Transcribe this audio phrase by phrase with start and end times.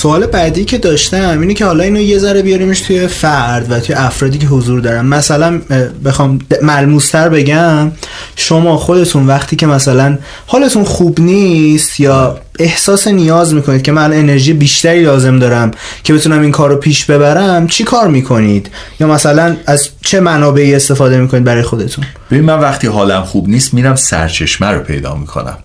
[0.00, 3.94] سوال بعدی که داشتم اینه که حالا اینو یه ذره بیاریمش توی فرد و توی
[3.94, 5.06] افرادی که حضور دارن.
[5.06, 5.60] مثلا
[6.04, 7.92] بخوام ملموستر بگم
[8.36, 14.52] شما خودتون وقتی که مثلا حالتون خوب نیست یا احساس نیاز می‌کنید که من انرژی
[14.52, 15.70] بیشتری لازم دارم
[16.04, 18.70] که بتونم این کار رو پیش ببرم چی کار می‌کنید؟
[19.00, 23.74] یا مثلا از چه منابعی استفاده می‌کنید برای خودتون؟ ببین من وقتی حالم خوب نیست
[23.74, 25.58] میرم سرچشمه رو پیدا می‌کنم.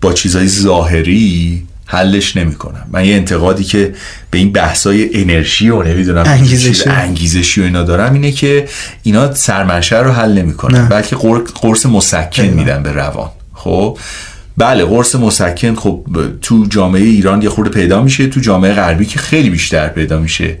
[0.00, 2.86] با چیزای ظاهری حلش نمی‌کنم.
[2.92, 3.94] من یه انتقادی که
[4.30, 6.90] به این بحثای انرژی و نمی‌دونم انگیزشی.
[6.90, 8.68] انگیزشی و اینا دارم اینه که
[9.02, 10.88] اینا سرمنشه رو حل نمی‌کنن.
[10.88, 11.16] بلکه
[11.62, 13.30] قرص مسکن میدن به روان.
[13.54, 13.98] خب؟
[14.56, 16.04] بله قرص مسکن خب
[16.42, 20.58] تو جامعه ایران یه خورده پیدا میشه تو جامعه غربی که خیلی بیشتر پیدا میشه.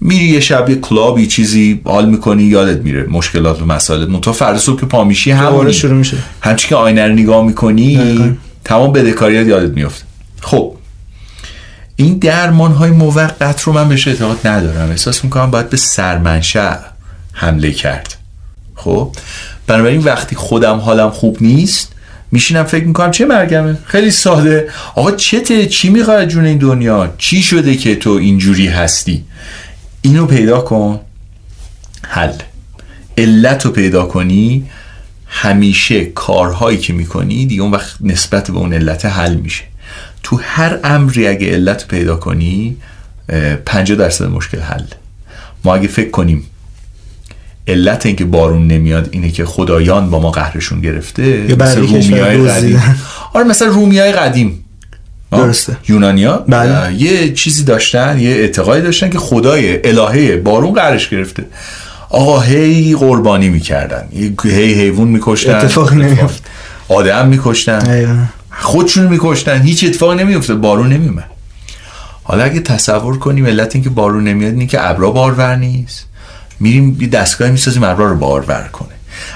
[0.00, 4.06] میری یه شب یه کلابی چیزی حال می‌کنی یادت میره مشکلات و مسائل.
[4.06, 5.34] منتها فردا صبح که پا میشی
[5.72, 6.16] شروع میشه.
[6.40, 10.04] همچی که آینه رو نگاه می‌کنی تمام بدهکاریات یادت میفته
[10.42, 10.76] خب
[11.96, 14.90] این درمان های موقت رو من بهش اعتقاد ندارم.
[14.90, 16.76] احساس می‌کنم باید به سرمنشأ
[17.32, 18.14] حمله کرد.
[18.74, 19.16] خب
[19.66, 21.92] بنابراین وقتی خودم حالم خوب نیست
[22.32, 24.68] میشینم فکر می‌کنم چه مرگمه؟ خیلی ساده.
[24.94, 29.24] آقا چته چی می‌خواد جون این دنیا؟ چی شده که تو اینجوری هستی؟
[30.02, 31.00] اینو پیدا کن.
[32.02, 32.32] حل.
[33.18, 34.70] علت رو پیدا کنی.
[35.26, 39.64] همیشه کارهایی که می‌کنی دیگه اون وقت نسبت به اون علت حل میشه.
[40.22, 42.76] تو هر امری اگه علت پیدا کنی
[43.66, 44.84] 50 درصد مشکل حل.
[45.64, 46.44] ما اگه فکر کنیم
[47.68, 52.82] علت اینکه بارون نمیاد اینه که خدایان با ما قهرشون گرفته مثل رومیای قدیم.
[53.32, 54.64] آره مثلا رومیای قدیم.
[55.32, 55.76] درسته.
[55.88, 56.94] یونانیا؟ بله.
[56.94, 61.44] یه چیزی داشتن یه اعتقادی داشتن که خدای الهه بارون قهرش گرفته.
[62.10, 64.08] آقا هی قربانی می‌کردن
[64.44, 65.54] هی حیوان میکشتن.
[65.54, 66.46] اتفاق نمیفت
[66.88, 68.28] آدم میکشتن.
[68.62, 69.62] خودشون میکشتن.
[69.62, 71.30] هیچ اتفاق نمیفته بارون نمیومد
[72.24, 76.06] حالا اگه تصور کنیم علت اینکه بارون نمیاد اینه که ابرا بارور نیست.
[76.60, 78.88] میریم یه دستگاه می‌سازیم ابرا رو بارور کنه.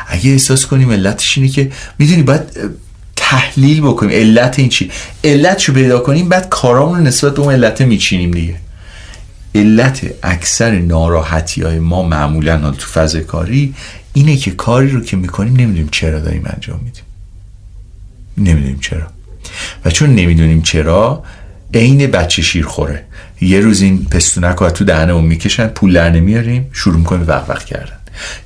[0.09, 2.43] اگه احساس کنیم علتش اینه که می‌دونی باید
[3.17, 4.13] تحلیل بکنیم.
[4.13, 4.91] علت این چی؟
[5.25, 8.57] علتشو پیدا کنیم بعد کارامون رو نسبت به اون علت میچینیم دیگه.
[9.55, 13.75] علت اکثر ناراحتی های ما معمولا تو فاز کاری
[14.13, 17.03] اینه که کاری رو که می‌کنیم نمی‌دونیم چرا داریم انجام میدیم.
[18.39, 19.16] نمی‌دونیم چرا.
[19.85, 21.25] و چون نمی‌دونیم چرا
[21.75, 23.05] عین بچه شیر خوره.
[23.41, 27.99] یه روز این پستونک رو تو دهنمون می‌کشن پول در نمیاریم شروع می‌کنیم وق کردن.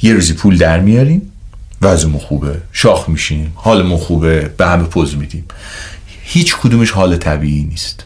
[0.03, 1.23] یه روزی پول در میاریم
[1.83, 2.61] وضعمون خوبه.
[2.73, 5.45] شاخ میشیم حالمون خوبه به همه پوز میدیم.
[6.23, 8.05] هیچ کدومش حال طبیعی نیست.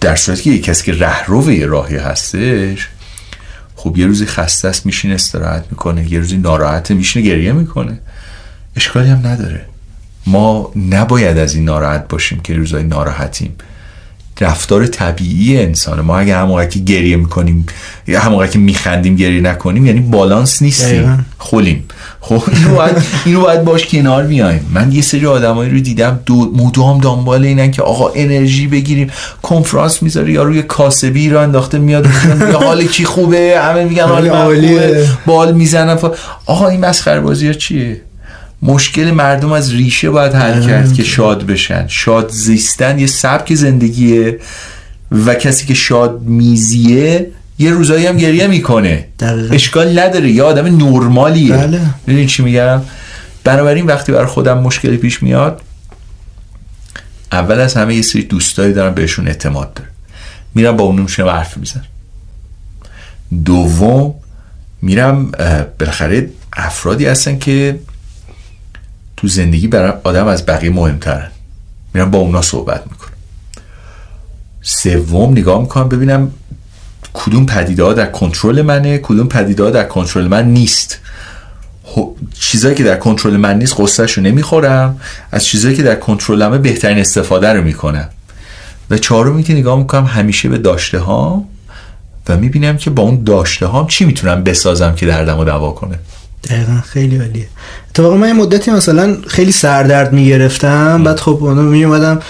[0.00, 2.88] در صورتی که کسی که رهرو یه راهی هستش
[3.76, 6.12] خب یه روزی خسته است میشین استراحت می‌کنه.
[6.12, 7.98] یه روزی ناراحته میشینه گریه می‌کنه.
[8.76, 9.64] اشکالی هم نداره.
[10.26, 13.54] ما نباید از این ناراحت باشیم که روزای ناراحتیم.
[14.40, 16.02] رفتار طبیعی انسانه.
[16.02, 17.66] ما اگه همون که گریه می‌کنیم
[18.06, 21.26] یا همون که میخندیم گریه نکنیم یعنی بالانس نیستیم.
[21.38, 21.84] خولیم.
[22.20, 24.70] خب اینو باید, اینو باید باش کنار بیایم.
[24.74, 29.10] من یه سری آدمایی رو دیدم دو مدام دنبال اینن که آقا انرژی بگیریم.
[29.42, 32.08] کنفرانس می‌ذاره یا روی کاسبی رو انداخته میاد
[32.40, 34.28] یا حال کی خوبه؟ همه میگن حال
[35.26, 35.98] بال می‌زنن
[36.46, 38.00] آقا این مسخره بازی چیه؟
[38.66, 41.86] مشکل مردم از ریشه باید حل کرد که شاد بشن.
[41.88, 44.38] شاد زیستن یه سبک زندگیه
[45.26, 49.08] و کسی که شاد میزیه یه روزایی هم گریه می‌کنه.
[49.52, 50.30] اشکال نداره.
[50.30, 51.56] یه آدم نرمالیه.
[52.06, 52.26] بله.
[52.26, 52.82] چی میگم؟
[53.44, 55.62] بنابراین وقتی برای خودم مشکلی پیش میاد
[57.32, 59.88] اول از همه یه سری دوستایی دارم بهشون اعتماد داره
[60.54, 61.82] میرم با اون میشنم حرف میزن
[63.44, 64.14] دوم
[64.82, 65.30] میرم
[65.78, 67.78] بالاخره افرادی هستن که
[69.16, 71.30] تو زندگی برای آدم از بقیه مهمترن
[71.94, 73.10] میرم با اونا صحبت می‌کنم.
[74.62, 76.30] سوم نگاه می‌کنم ببینم
[77.14, 80.98] کدوم پدیده ها در کنترل منه کدوم پدیده ها در کنترل من نیست.
[82.40, 85.00] چیزایی که در کنترل من نیست قصهش رو نمی‌خورم.
[85.32, 88.08] از چیزایی که در کنترلمه بهترین استفاده رو می‌کنم.
[88.90, 91.44] و چهارمی که نگاه می‌کنم همیشه به داشته ها
[92.28, 95.98] و می‌بینم که با اون داشته هام چی می‌تونم بسازم که دردم رو دوا کنه.
[96.44, 97.46] دقیقا خیلی عالیه.
[97.90, 102.20] اتفاقا من یه مدتی مثلا خیلی سردرد می‌گرفتم بعد خب اونو می اومدم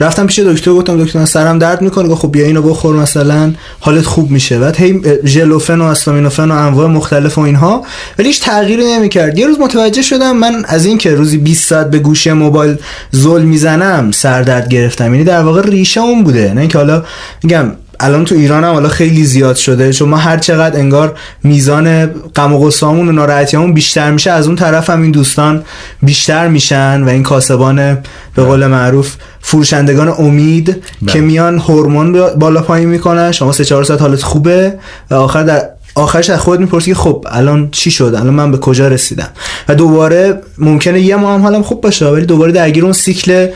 [0.00, 4.04] رفتم پیش دکتر گفتم دکتر من سرم درد می‌کنه خب بیا اینو بخور مثلا حالت
[4.04, 4.58] خوب میشه.
[4.58, 7.84] بعد هی ژلوفن و استامینوفن و انواع مختلف و اینها
[8.18, 9.38] ولی هیچ تغییری نمی‌کرد.
[9.38, 12.76] یه روز متوجه شدم من از این که روزی 20 ساعت به گوشه موبایل
[13.10, 15.14] زل می‌زنم سردرد گرفتم.
[15.14, 16.52] یعنی در واقع ریشه اون بوده.
[16.54, 17.04] نه اینکه حالا
[17.42, 22.06] میگم الان تو ایران هم حالا خیلی زیاد شده چون ما هر چقدر انگار میزان
[22.06, 25.64] غم و غصه‌مون و ناراحتیامون بیشتر میشه از اون طرف هم این دوستان
[26.02, 27.98] بیشتر میشن و این کاسبان
[28.34, 31.12] به قول معروف فروشندگان امید بله.
[31.12, 34.74] که میان هورمون بالا پایین می‌کنن شما سه چهار ساعت حالت خوبه
[35.10, 38.58] و آخر در آخرش از خود می‌پرسی که خب الان چی شد؟ الان من به
[38.58, 39.28] کجا رسیدم؟
[39.68, 43.48] و دوباره ممکنه یه ما هم حالم خوب باشه ولی دوباره درگیر اون سیکل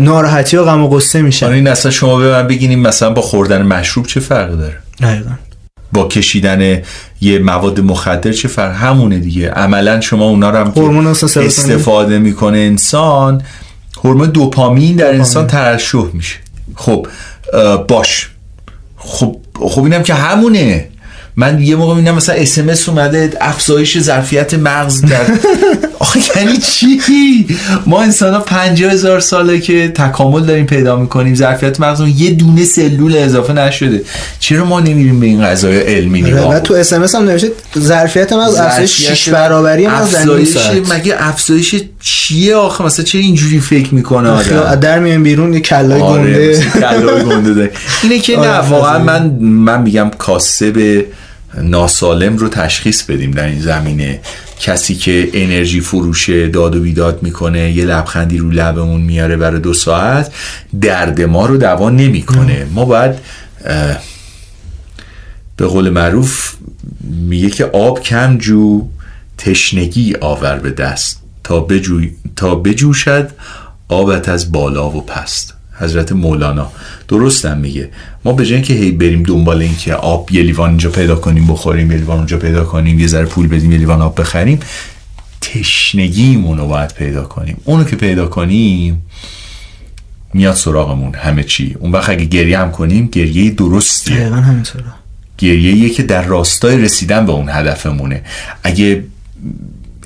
[0.00, 3.62] ناراحتی و غم و غصه میشه این اصلا شما به من بگینیم مثلا با خوردن
[3.62, 5.30] مشروب چه فرقی داره؟ دقیقاً.
[5.92, 6.82] با کشیدن
[7.20, 9.50] یه مواد مخدر چه فرق؟ همونه دیگه.
[9.50, 13.42] عملا شما اونا رو هم استفاده می‌کنه انسان
[14.04, 16.36] هورمون دوپامین در انسان ترشح میشه.
[16.74, 17.06] خب
[17.88, 18.30] باش.
[18.96, 20.88] خب خب اینم که همونه.
[21.36, 25.20] من یه موقع می‌بینم مثلا اس اومده افزایش ظرفیت مغز در
[25.98, 27.00] آخه یعنی چی؟
[27.86, 32.64] ما انسان ها پنجاه هزار ساله که تکامل داریم پیدا می‌کنیم ظرفیت مغزمون یه دونه
[32.64, 34.02] سلول اضافه نشده.
[34.38, 38.54] چرا ما نمیریم به این قضای علمی نگاه و تو اس هم نوشته ظرفیت مغز
[38.54, 40.16] افزایش 6 برابری مغز
[40.92, 46.00] مگه افزایش چیه آخه؟ مثلا چه اینجوری فکر می‌کنه آدم؟ در میان بیرون یه کلای
[46.00, 46.70] آره، گنده.
[46.80, 47.70] کلای گنده
[48.02, 51.04] اینه که نه آره، واقعا من من میگم کاسب
[51.54, 54.20] ناسالم رو تشخیص بدیم در این زمینه.
[54.60, 59.74] کسی که انرژی فروش داد و بیداد می‌کنه یه لبخندی رو لبمون میاره برای دو
[59.74, 60.32] ساعت
[60.80, 62.66] درد ما رو دوا نمی‌کنه.
[62.74, 63.14] ما باید
[65.56, 66.54] به قول معروف
[67.00, 68.88] میگه که آب کم جو
[69.38, 71.22] تشنگی آور به دست.
[71.44, 72.00] تا, بجو...
[72.36, 73.30] تا بجوشد
[73.88, 75.54] آبت از بالا و پست.
[75.82, 76.72] حضرت مولانا.
[77.08, 77.90] درستم میگه.
[78.24, 81.46] ما به جای که هی بریم دنبال این که آب یه لیوان اینجا پیدا کنیم
[81.46, 84.60] بخوریم یه لیوان اونجا پیدا کنیم یه ذره پول بدیم یه لیوان آب بخریم
[85.40, 87.56] تشنگیمون رو باید پیدا کنیم.
[87.64, 89.02] اونو که پیدا کنیم
[90.34, 91.76] میاد سراغمون همه چی.
[91.80, 94.32] اون وقت اگه گریه هم کنیم گریه درستیه.
[95.38, 98.22] گریه که در راستای رسیدن به اون هدفمونه.
[98.62, 99.04] اگه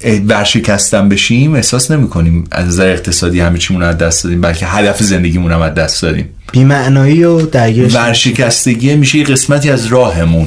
[0.04, 5.02] ورشکستن بشیم احساس نمی کنیم از نظر اقتصادی همه چیمون از دست دادیم بلکه هدف
[5.02, 6.28] زندگیمون هم از دست دادیم.
[6.52, 10.46] بیمعنایی و درگیرش ورشکستگی میشه یه قسمتی از راهمون.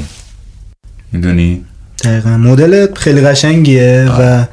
[1.12, 1.66] می‌دونی؟
[2.04, 2.38] دقیقا.
[2.38, 4.46] مدل خیلی قشنگیه و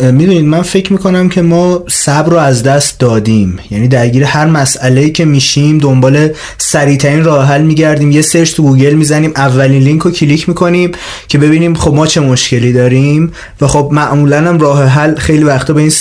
[0.00, 3.58] می‌دونید من فکر می‌کنم که ما صبر رو از دست دادیم.
[3.70, 6.28] یعنی درگیر هر مسئله که میشیم دنبال
[6.58, 8.10] سریعترین راه حل میگردیم.
[8.10, 10.92] یه سرچ تو گوگل می‌زنیم اولین لینک رو کلیک می‌کنیم
[11.28, 13.32] که ببینیم خب ما چه مشکلی داریم.
[13.60, 15.92] و خب معمولا هم راه حل خیلی وقتا به این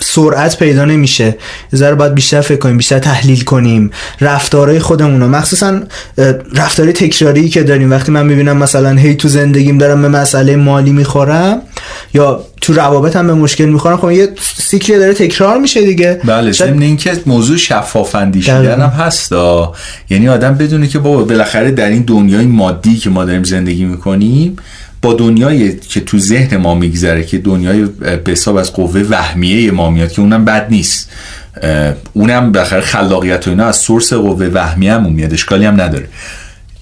[0.00, 1.24] سرعت پیدا نمیشه.
[1.24, 3.90] یه ذره باید بیشتر فکر کنیم بیشتر تحلیل کنیم.
[4.20, 5.80] رفتارهای خودمون رو مخصوصا
[6.54, 7.90] رفتاری تکراری که داریم.
[7.90, 11.62] وقتی من می‌بینم مثلا هی تو زندگیم دارم به مسئله مالی می‌خورم
[12.14, 16.20] یا تو روابط هم به مشکل می‌خورم خب یه سیکلی داره تکرار میشه دیگه.
[16.24, 19.32] بله ضمن اینکه موضوع شفاف اندیشیدن هم هست
[20.10, 24.56] یعنی آدم بدونه که بابا بالاخره در این دنیای مادی که ما داریم زندگی می‌کنیم
[25.12, 27.84] دنیایی که تو ذهن ما میگذره که دنیای
[28.24, 31.10] به حساب از قوه وهمیه ما میاد که اونم بد نیست.
[32.12, 36.08] اونم بخیر خلاقیت و اینا از سورس قوه وهمیه همون میاد اشکالی هم نداره.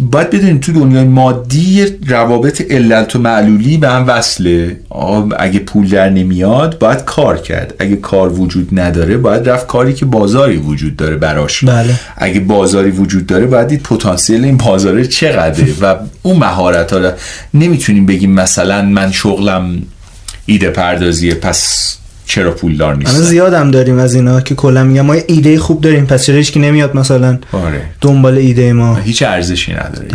[0.00, 4.76] باید بدونیم تو دنیای مادی روابط علت و معلولی به هم وصله.
[5.38, 7.74] اگه پول در نمیاد باید کار کرد.
[7.78, 11.64] اگه کار وجود نداره باید رفت کاری که بازاری وجود داره براش.
[11.64, 11.94] بله.
[12.16, 15.74] اگه بازاری وجود داره باید دید پتانسیل این بازاره چقدره.
[15.80, 17.12] و اون مهارت ها
[17.54, 19.82] نمی‌تونیم بگیم مثلا من شغلم
[20.46, 21.96] ایده پردازیه پس
[22.26, 26.26] چرا پولدار نیست زیادم داریم از اینا که کلا میگم ما ایده خوب داریم پس
[26.26, 27.82] چرا که نمیاد مثلا آره.
[28.00, 30.08] دنبال ایده ما هیچ ارزشی نداره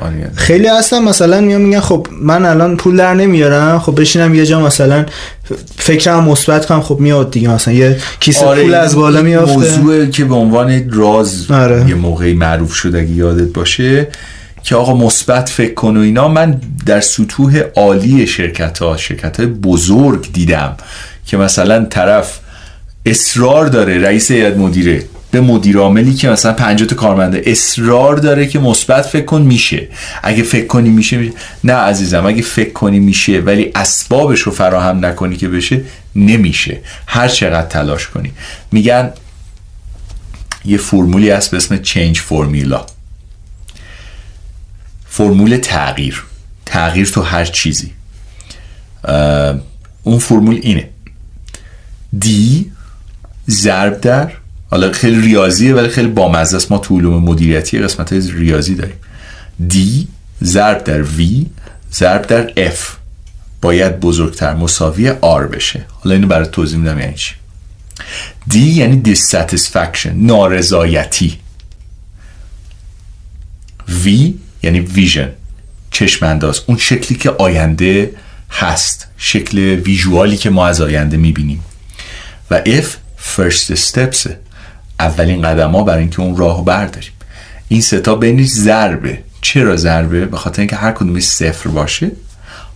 [0.00, 0.30] آره.
[0.34, 4.60] خیلی هستن مثلا میام میگن خب من الان پول در نمیارم خب بشینم یه جا
[4.60, 5.06] مثلا
[5.76, 10.06] فکرم مثبت کنم خب میاد دیگه مثلا یه کیسه آره پول از بالا میافته موضوع
[10.06, 11.88] که به عنوان راز آره.
[11.88, 14.08] یه موقعی معروف شده اگه یادت باشه
[14.62, 19.46] که آقا مثبت فکر کن و اینا من در سطوح عالی شرکت ها شرکت های
[19.46, 20.76] بزرگ دیدم
[21.26, 22.40] که مثلا طرف
[23.06, 28.46] اصرار داره رئیس هیئت مدیره به مدیر عاملی که مثلا 50 تا کارمنده اصرار داره
[28.46, 29.88] که مثبت فکر کن میشه.
[30.22, 31.32] اگه فکر کنی میشه, میشه
[31.64, 35.80] نه عزیزم اگه فکر کنی میشه ولی اسبابش رو فراهم نکنی که بشه
[36.16, 36.78] نمیشه.
[37.06, 38.32] هر چقدر تلاش کنی.
[38.72, 39.12] میگن
[40.64, 42.86] یه فرمولی هست به اسم چینج فرمولا
[45.08, 46.24] فرمول تغییر.
[46.66, 47.90] تغییر تو هر چیزی.
[50.02, 50.88] اون فرمول اینه.
[52.18, 52.72] دی
[53.50, 54.32] ضرب در
[54.70, 56.72] حالا خیلی ریاضیه ولی خیلی بامزه است.
[56.72, 58.96] ما تو علوم مدیریتی قسمت های ریاضی داریم.
[59.68, 60.08] دی
[60.44, 61.46] ضرب در وی
[61.92, 62.96] ضرب در اف.
[63.62, 65.86] باید بزرگتر مساوی آر بشه.
[65.90, 67.34] حالا اینو برای توضیح میدم یعنی چی؟
[68.46, 71.38] دی یعنی dissatisfaction نارضایتی.
[73.88, 75.28] وی یعنی ویژن
[75.90, 78.14] چشم انداز اون شکلی که آینده
[78.50, 81.64] هست شکل ویژوالی که ما از آینده می‌بینیم.
[82.50, 82.86] و F
[83.36, 84.30] first steps
[85.00, 87.12] اولین قدم ها برای اینکه اون راه برداریم.
[87.68, 89.18] این ستا بینش ضربه.
[89.42, 92.10] چرا ضربه؟ به خاطر اینکه هر کدومش صفر باشه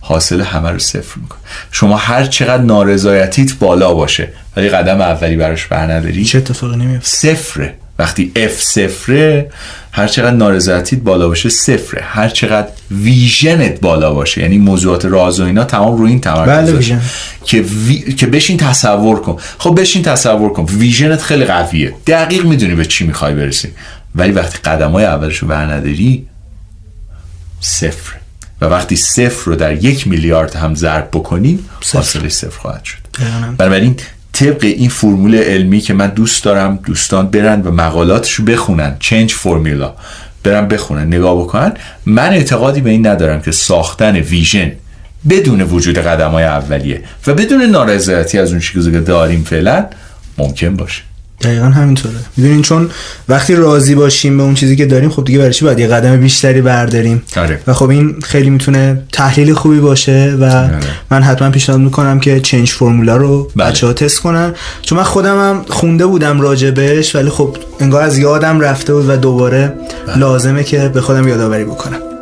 [0.01, 1.39] حاصل همه رو صفر می‌کنه.
[1.71, 7.09] شما هر چقدر نارضایتیت بالا باشه ولی قدم اولی براش بر نداری چه اتفاقی نمیفته
[7.09, 7.73] صفره.
[7.99, 9.51] وقتی F صفره
[9.91, 12.01] هر چقدر نارضایتیت بالا باشه صفره.
[12.03, 16.99] هر چقدر ویژنت بالا باشه یعنی موضوعات راز و اینا تمام روی این تمرکز بله
[17.43, 18.13] که وی...
[18.13, 19.37] که بشین تصور کن.
[19.57, 20.63] خب بشین تصور کن.
[20.63, 21.93] ویژنت خیلی قویه.
[22.07, 23.69] دقیق می‌دونی به چی می‌خوای برسی.
[24.15, 26.27] ولی وقتی قدم های اولش رو نداری
[27.59, 28.15] صفر
[28.61, 32.97] و وقتی صفر رو در یک میلیارد هم ضرب بکنیم حاصلش صفر خواهد شد.
[33.57, 33.95] بنابراین
[34.35, 38.95] طبق این فرمول علمی که من دوست دارم دوستان برن و مقالاتش رو بخونن.
[38.99, 39.93] چنج فرمولا
[40.43, 41.73] برن بخونن نگاه بکنن.
[42.05, 44.71] من اعتقادی به این ندارم که ساختن ویژن
[45.29, 49.85] بدون وجود قدم های اولیه و بدون نارضایتی از اون چیزی که داریم فعلا
[50.37, 51.01] ممکن باشه.
[51.41, 52.89] دقیقا همینطوره می‌دونین چون
[53.29, 56.17] وقتی راضی باشیم به اون چیزی که داریم خب دیگه برای چی باید یه قدم
[56.17, 57.59] بیشتری برداریم آره.
[57.67, 60.79] و خب این خیلی می‌تونه تحلیل خوبی باشه و آره.
[61.11, 63.67] من حتما پیشنهاد می‌کنم که چنج فرمولا رو بله.
[63.67, 68.17] بچه ها تست کنن چون من خودم هم خونده بودم راجبش ولی خب انگار از
[68.17, 69.73] یادم رفته بود و دوباره
[70.07, 70.17] بله.
[70.17, 72.14] لازمه که به خودم یادآوری بکنم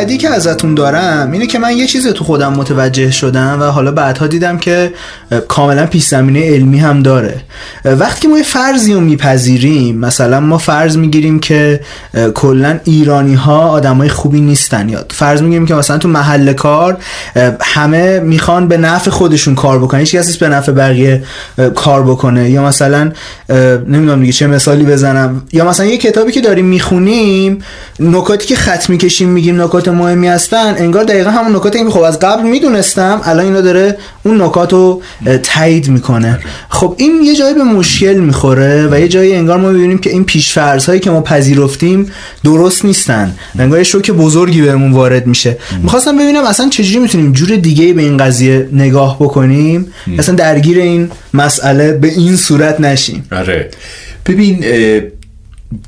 [0.00, 3.92] بعدی که ازتون دارم اینه که من یه چیز تو خودم متوجه شدم و حالا
[3.92, 4.92] بعدها دیدم که
[5.48, 7.40] کاملا پیش علمی هم داره.
[7.84, 11.80] وقتی ما یه فرضی رو میپذیریم مثلا ما فرض می‌گیریم که
[12.34, 16.96] کلا ایرانی ها آدمای خوبی نیستن یا فرض می‌گیریم که مثلا تو محل کار
[17.60, 20.00] همه می‌خوان به نفع خودشون کار بکنن.
[20.00, 21.22] هیچ کسی به نفع بقیه
[21.74, 22.50] کار بکنه.
[22.50, 23.12] یا مثلا
[23.88, 25.42] نمی‌دونم دیگه چه مثالی بزنم.
[25.52, 27.58] یا مثلا یه کتابی که داریم می‌خونیم
[28.00, 32.18] نکاتی که خط می‌کشیم میگیم نکات مهمی هستن انگار دقیقا همون نکاتی که خب از
[32.18, 35.02] قبل می‌دونستم الان اینا داره اون نکات رو
[35.42, 36.38] تایید می‌کنه.
[36.68, 40.24] خب این یه جایی به مشکل می‌خوره و یه جایی انگار ما می‌بینیم که این
[40.24, 42.12] پیشفرض هایی که ما پذیرفتیم
[42.44, 43.34] درست نیستن.
[43.58, 45.58] انگار شوک بزرگی بهمون وارد میشه.
[45.82, 49.92] می‌خواستم ببینم اصلا چجوری می‌تونیم جور دیگه به این قضیه نگاه بکنیم.
[50.18, 53.24] اصلا درگیر این مسئله به این صورت نشیم.
[53.32, 53.70] آره.
[54.26, 54.64] ببین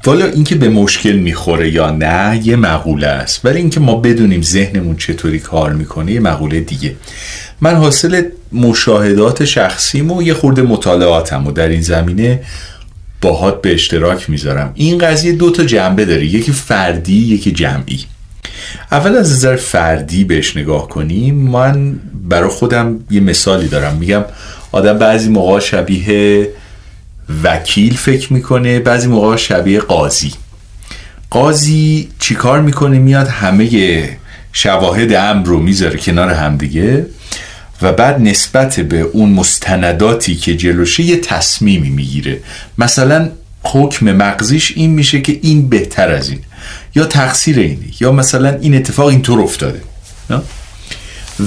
[0.06, 3.44] والا اینکه به مشکل می‌خوره یا نه یه مقوله است.
[3.44, 6.96] ولی اینکه ما بدونیم ذهنمون چطوری کار می‌کنه یه مقوله دیگه.
[7.60, 8.22] من حاصل
[8.52, 12.40] مشاهدات شخصیم و یه خورده مطالعاتم و در این زمینه
[13.20, 14.72] باهات به اشتراک می‌ذارم.
[14.74, 16.26] این قضیه دو تا جنبه داره.
[16.26, 18.00] یکی فردی یکی جمعی.
[18.92, 21.34] اول از نظر فردی بهش نگاه کنیم.
[21.34, 23.96] من برای خودم یه مثالی دارم.
[23.96, 24.24] میگم
[24.72, 26.48] آدم بعضی موقع شبیه
[27.45, 30.33] وکیل فکر می‌کنه بعضی موقع شبیه قاضی.
[31.31, 34.09] قاضی چیکار می‌کنه؟ میاد همه
[34.52, 37.07] شواهد امر رو می‌ذاره کنار همدیگه
[37.83, 42.38] و بعد نسبت به اون مستنداتی که جلوشه یه تصمیمی می‌گیره.
[42.79, 43.31] مثلا
[43.62, 46.41] حکم مغزیش این میشه که این بهتر از این.
[46.95, 49.81] یا تقصیر اینه یا مثلا این اتفاق اینطور افتاده.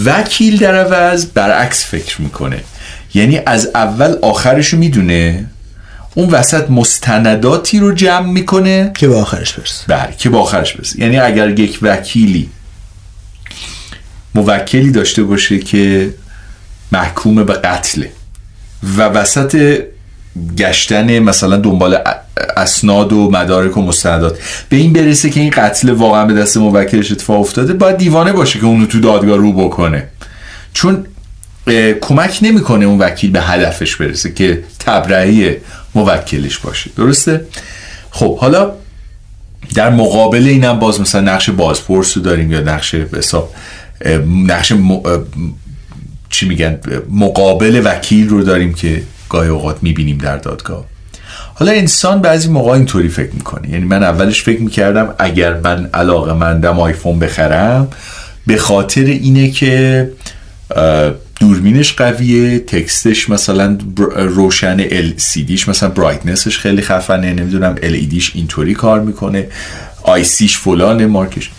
[0.06, 2.64] وکیل در عوض برعکس فکر می‌کنه.
[3.14, 5.46] یعنی از اول آخرش می‌دونه
[6.16, 8.92] اون وسط مستنداتی رو جمع می‌کنه.
[8.98, 9.84] که به آخرش برسه.
[9.88, 11.00] بله که به آخرش برسه.
[11.00, 12.50] یعنی اگر یک وکیلی
[14.36, 16.14] موکلی داشته باشه که
[16.92, 18.12] محکوم به قتله
[18.98, 19.82] و وسط
[20.58, 21.98] گشتن مثلا دنبال
[22.58, 27.12] اسناد و مدارک و مستندات به این برسه که این قتل واقعا به دست موکلش
[27.12, 30.08] اتفاق افتاده باید دیوانه باشه که اونو تو دادگاه رو بکنه.
[30.74, 31.06] چون
[32.02, 35.62] کمک نمی‌کنه اون وکیل به هدفش برسه که تبرئه
[35.96, 36.90] موکلش باشه.
[36.98, 37.46] درسته؟
[38.12, 38.72] خب حالا
[39.76, 43.54] در مقابل اینم باز مثلا نقش بازپرس رو داریم یا نقش حساب
[44.48, 44.74] نقش
[46.30, 50.86] چی میگن؟ مقابل وکیل رو داریم که گاهی اوقات می‌بینیم در دادگاه.
[51.54, 53.70] حالا انسان بعضی موقع اینطوری فکر می‌کنه.
[53.70, 57.88] یعنی من اولش فکر می‌کردم اگر من علاقه مندم آیفون بخرم
[58.48, 60.10] به خاطر اینه که
[61.40, 63.78] دوربینش قویه تکستش مثلا
[64.16, 69.48] روشن LCDش مثلا برایتنسش خیلی خفنه نمی‌دونم LEDش اینطوری کار می‌کنه
[70.04, 71.52] آیسیش فلان مارکش.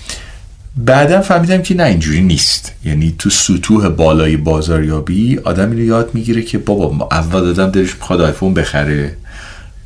[0.77, 2.73] بعدا فهمیدم که نه اینجوری نیست.
[2.85, 8.21] یعنی تو سطوح بالای بازاریابی آدم اینو یاد می‌گیره که بابا اول آدم دلش می‌خواد
[8.21, 9.17] آیفون بخره.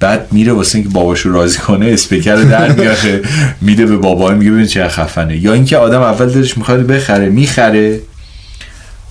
[0.00, 3.22] بعد میره واسه اینکه باباشو راضی کنه اسپیکر در میاره
[3.60, 5.36] میده به بابا میگه ببین چه خفنه.
[5.36, 8.00] یا اینکه آدم اول دلش می‌خواد بخره می‌خره.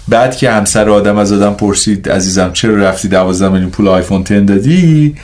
[0.09, 4.39] بعد که همسر آدم از آدم پرسید عزیزم چرا رفتی 12 میلیون پول آیفون 10
[4.39, 5.15] دادی؟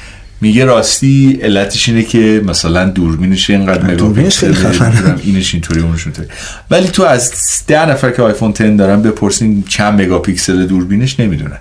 [0.41, 4.53] میگه راستی علتش اینه که مثلا دوربینش اینقدر مگاپیکسل
[5.23, 6.07] اینش اینطوری اونش
[6.71, 7.33] ولی تو از
[7.67, 11.57] ده نفر که آیفون 10 دارن بپرسین چند مگاپیکسل دوربینش نمی‌دونن.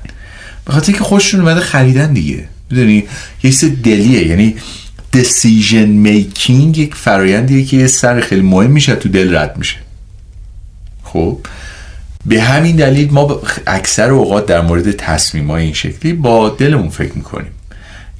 [0.64, 2.44] به خاطر که خوششون اومده خریدن دیگه.
[2.70, 3.04] می‌دونی؟
[3.42, 4.26] یه چیز دلیه.
[4.26, 4.56] یعنی
[5.16, 9.76] decision making یک فرایندیه که یه سر خیلی مهم میشه تو دل رد میشه.
[11.02, 11.38] خب؟
[12.26, 17.12] به همین دلیل ما اکثر اوقات در مورد تصمیم های این شکلی با دلمون فکر
[17.14, 17.50] می‌کنیم.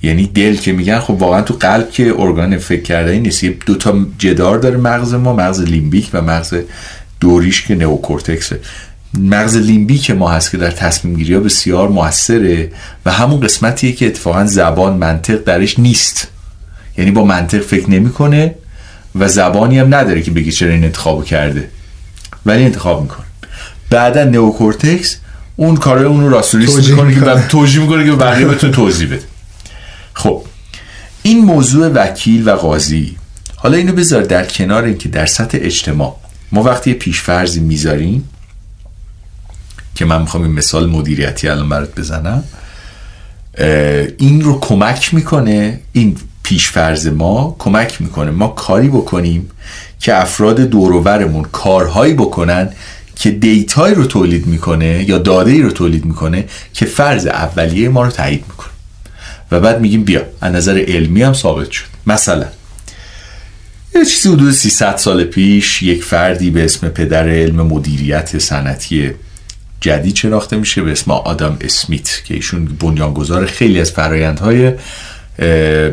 [0.03, 3.45] یعنی دل که میگن خب واقعا تو قلب که ارگان فکر کردن نیست.
[3.45, 6.55] یه دو تا جدار داره مغز ما مغز لیمبیک و مغز
[7.21, 8.61] دوریش که نئوکورتکسه
[9.19, 12.73] مغز لیمبیک ما هست که در تصمیم گیری ها بسیار موثره
[13.07, 16.29] و همون قسمتیه که اتفاقا زبان منطق درش نیست.
[16.99, 18.55] یعنی با منطق فکر نمی‌کنه
[19.15, 21.69] و زبانی هم نداره که بگی چرا این انتخاب کرده.
[22.47, 23.27] ولی انتخاب می‌کنه.
[23.95, 25.17] بعدا نئوکورتکس
[25.57, 29.07] اون کارای اون رو راست و ریست می‌کنه که توجیه می‌کنه که بقیه بتونه توضیح
[29.07, 29.23] بده.
[30.15, 30.43] خب
[31.23, 33.17] این موضوع وکیل و قاضی
[33.57, 36.17] حالا اینو بذار در کنار اینکه در سطح اجتماع.
[36.53, 38.29] ما وقتی پیش‌فرضی می‌ذاریم
[39.95, 42.45] که من می‌خوام این مثال مدیریتی الان برات بزنم
[44.19, 48.31] این رو کمک می‌کنه این پیشفرز ما کمک می‌کنه.
[48.31, 49.51] ما کاری بکنیم
[50.01, 52.69] که افراد دوروورمون کارهایی بکنن
[53.17, 58.05] که دیتایی رو تولید می‌کنه یا داده ای رو تولید می‌کنه که فرض اولیه ما
[58.05, 58.71] رو تایید می‌کنه.
[59.51, 61.85] و بعد میگیم بیا از نظر علمی هم ثابت شد.
[62.07, 62.47] مثلا
[63.95, 69.11] یه چیزی حدود 300 سال پیش یک فردی به اسم پدر علم مدیریت صنعتی
[69.81, 74.73] جدید شناخته میشه به اسم آدم اسمیت که ایشون بنیانگذار خیلی از فرایندهای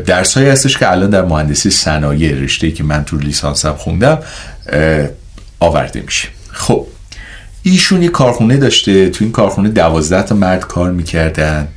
[0.06, 4.18] درس هایی هستش که الان در مهندسی صنایع رشته که من تو لیسانسم خوندم
[5.60, 6.28] آورده میشه.
[6.52, 6.86] خب
[7.62, 11.68] ایشون یه کارخونه داشته تو این کارخونه دوازده تا مرد کار می‌کردن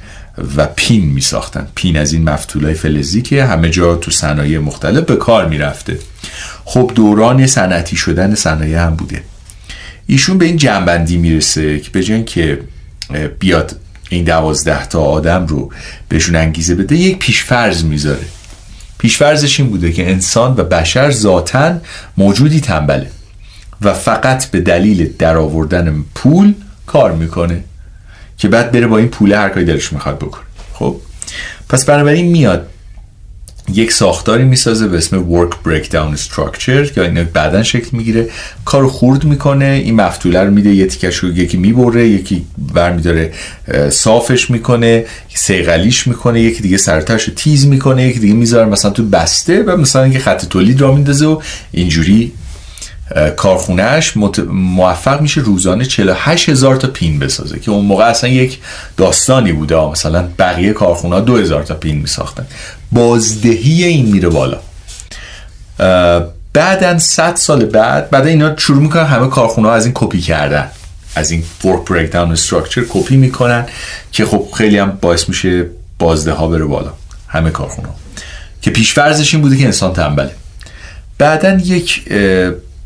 [0.58, 1.68] و پین میساختن.
[1.76, 6.00] پین از این مفتولای فلزی که همه جا تو صنایع مختلف به کار می‌رفته.
[6.66, 9.24] خب دوران صنعتی شدن صنایع هم بوده.
[10.08, 12.60] ایشون به این جنبندی می‌رسه که به که
[13.40, 15.72] بیاد این دوازده تا آدم رو
[16.10, 18.26] بهشون انگیزه بده یک پیشفرز می‌ذاره.
[18.98, 21.74] پیشفرزش این بوده که انسان و بشر ذاتا
[22.18, 23.12] موجودی تنبله.
[23.86, 26.54] و فقط به دلیل درآوردن پول
[26.88, 27.64] کار می‌کنه.
[28.38, 30.44] که بعد بره با این پول هر کاری دلش می‌خواد بکنه.
[30.74, 30.96] خب؟
[31.70, 32.68] پس بنابراین میاد
[33.74, 38.30] یک ساختاری می‌سازه به اسم Work Breakdown Structure یا این بعدا شکل می‌گیره.
[38.66, 43.34] کارو خورد می‌کنه این مفتوله رو میده یه تیکش رو یکی می‌بره یکی برمیداره
[43.90, 49.04] صافش می‌کنه سیغلیش می‌کنه یکی دیگه سرتش رو تیز می‌کنه یکی دیگه می‌ذاره مثلا تو
[49.04, 52.32] بسته و مثلا اینکه خط تولید را میندازه و اینجوری
[53.36, 54.14] کارخونهش
[54.48, 58.60] موفق میشه روزانه 48 هزار تا پین بسازه که اون موقع اصلا یک
[58.98, 62.48] داستانی بوده مثلا بقیه کارخونه ها 2 هزار تا پین میساختن.
[62.92, 64.60] بازدهی این میره بالا.
[66.54, 70.68] بعدا 100 سال بعد بعد اینا شروع می‌کنن همه کارخونه از این کپی کردن.
[71.16, 73.66] از این work breakdown structure کپی می‌کنن
[74.12, 75.66] که خب خیلی هم باعث میشه
[76.00, 76.94] بازده ها بره بالا
[77.28, 77.96] همه کارخونه ها.
[78.62, 80.32] که پیشفرزش این بوده که انسان تنبله.
[81.18, 82.04] بعدا یک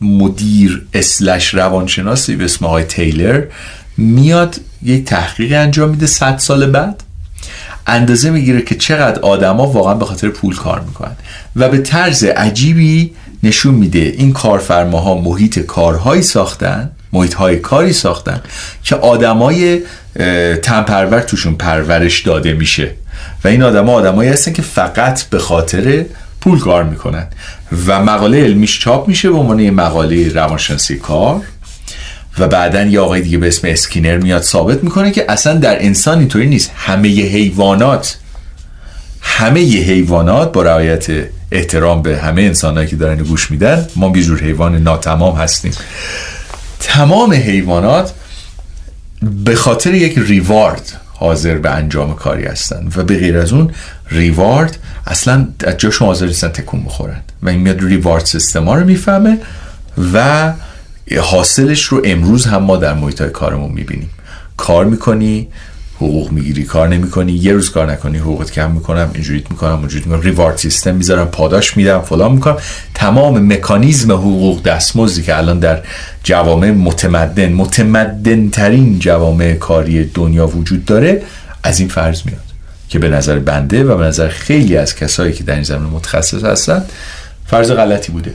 [0.01, 3.43] مدیر اسلش روانشناسی به اسم آقای تیلر
[3.97, 7.03] میاد یک تحقیق انجام میده 100 سال بعد.
[7.87, 11.15] اندازه می‌گیره که چقدر آدما واقعا به خاطر پول کار می‌کنن.
[11.55, 13.11] و به طرز عجیبی
[13.43, 18.41] نشون میده این کارفرماها محیط کارهایی ساختن محیط های کاری ساختن
[18.83, 19.81] که آدمای
[20.61, 22.91] تنپرور توشون پرورش داده میشه.
[23.43, 26.05] و این آدما آدمایی هستن که فقط به خاطر
[26.41, 27.27] پول کار می‌کنن.
[27.87, 31.41] و مقاله علمیش چاپ میشه به عنوان مقاله روانشناسی کار.
[32.39, 36.19] و بعدا یه آقای دیگه به اسم اسکینر میاد ثابت می‌کنه که اصلا در انسان
[36.19, 36.71] اینطوری نیست.
[36.75, 38.17] همه حیوانات
[39.21, 41.07] همه حیوانات با رعایت
[41.51, 45.71] احترام به همه انسانهایی که دارن گوش میدن ما بیجور حیوان ناتمام هستیم.
[46.79, 48.13] تمام حیوانات
[49.45, 52.87] به خاطر یک ریوارد حاضر به انجام کاری هستن.
[52.95, 53.71] و به غیر از اون
[54.11, 54.77] ریوارد
[55.07, 57.21] اصلا از جاشون حاضر نیستن تکون بخورن.
[57.43, 59.37] و این میاد ریوارد سیستما رو می‌فهمه
[60.13, 60.53] و
[61.21, 64.09] حاصلش رو امروز هم ما در محیط کارمون می‌بینیم.
[64.57, 65.47] کار می‌کنی
[65.99, 70.21] حقوق می‌گیری کار نمی‌کنی یه روز کار نکنی حقوقت کم می‌کنم اینجوریت می‌کنم اونجوریت می‌کنم
[70.21, 72.57] ریوارد سیستم می‌ذارم پاداش میدم فلان می‌کنم.
[72.93, 75.81] تمام مکانیزم حقوق دستمزدی که الان در
[76.23, 81.21] جوامع متمدن متمدن ترین جوامع کاری دنیا وجود داره
[81.63, 82.43] از این فرض میاد
[82.89, 86.43] که به نظر بنده و به نظر خیلی از کسایی که در این زمینه متخصص
[86.43, 86.85] هستن
[87.47, 88.33] فرض غلطی بوده.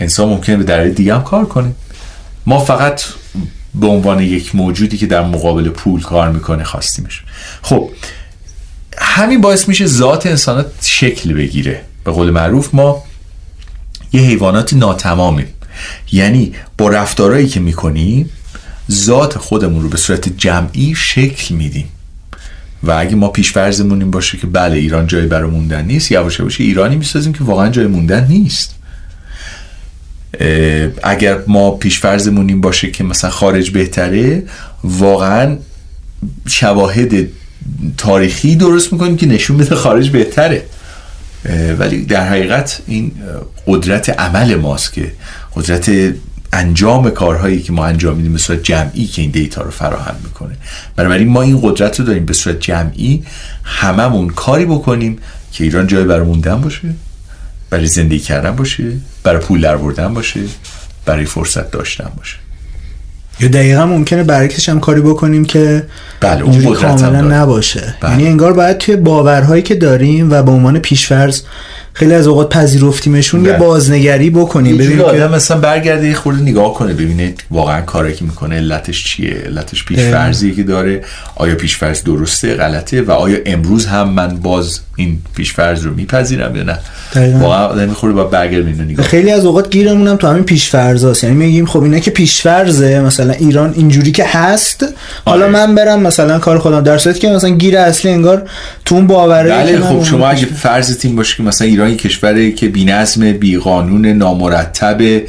[0.00, 1.72] انسان ممکنه به درجه دیگه هم کار کنه.
[2.46, 3.02] ما فقط
[3.80, 7.22] به عنوان یک موجودی که در مقابل پول کار می‌کنه خواستیمش.
[7.62, 7.90] خب
[8.98, 11.84] همین باعث میشه ذات انسانات شکل بگیره.
[12.04, 13.04] به قول معروف ما
[14.12, 15.46] یه حیوانات ناتمامیم.
[16.12, 18.30] یعنی با رفتارهایی که می‌کنیم
[18.90, 21.88] ذات خودمون رو به صورت جمعی شکل میدیم.
[22.82, 26.60] و اگه ما پیشفرزمون این باشه که بله ایران جایی برای موندن نیست یواش یواش
[26.60, 28.74] ایرانی می‌سازیم که واقعا جای موندن نیست.
[31.02, 34.42] اگر ما پیشفرزمون این باشه که مثلا خارج بهتره
[34.84, 35.56] واقعا
[36.46, 37.26] شواهد
[37.96, 40.62] تاریخی درست می‌کنیم که نشون بده خارج بهتره.
[41.78, 43.12] ولی در حقیقت این
[43.66, 45.12] قدرت عمل ماست که
[45.54, 45.90] قدرت
[46.52, 50.56] انجام کارهایی که ما انجام میدیم به صورت جمعی که این دیتا رو فراهم می‌کنه.
[50.96, 53.22] بنابراین ما این قدرت رو داریم به صورت جمعی
[53.64, 55.18] هممون کاری بکنیم
[55.52, 56.88] که ایران جای برای موندن باشه
[57.70, 58.92] برای زندگی کردن باشه.
[59.28, 60.40] برای پول در بردن باشه
[61.04, 62.36] برای فرصت داشتن باشه.
[63.40, 65.86] یا دقیقا ممکنه برعکسش هم کاری بکنیم که
[66.20, 67.94] بله اون کاملا نباشه.
[68.00, 68.10] بله.
[68.10, 71.42] یعنی انگار باید توی باورهایی که داریم و به عنوان پیشفرض
[71.98, 73.58] خیلی از اوقات پذیرفتیمشون یه بله.
[73.58, 78.56] بازنگری بکنیم ببینیم که مثلا برگرده یه خورده نگاه کنه ببینه واقعا کاری که می‌کنه
[78.56, 81.04] علتش چیه علتش پیشفرضی که داره
[81.36, 86.62] آیا پیشفرض درسته غلطه و آیا امروز هم من باز این پیشفرض رو میپذیرم یا
[86.62, 86.78] نه
[87.38, 91.36] واقعا آدم می‌خوره با برگرد نگاه خیلی از اوقات گیرمون هم تو همین پیشفرضاست یعنی
[91.36, 94.84] میگیم خب اینا که پیشفرضه مثلا ایران اینجوری که هست
[95.24, 95.52] حالا آره.
[95.52, 98.42] من برم مثلا کار خودم در صورتی که مثلا گیر اصلی انگار
[98.84, 102.68] تو اون باوره بله خب شما اگه فرض تیم باشه که مثلا ایران کشوری که
[102.68, 105.20] بی‌نظم بیقانون نامرتب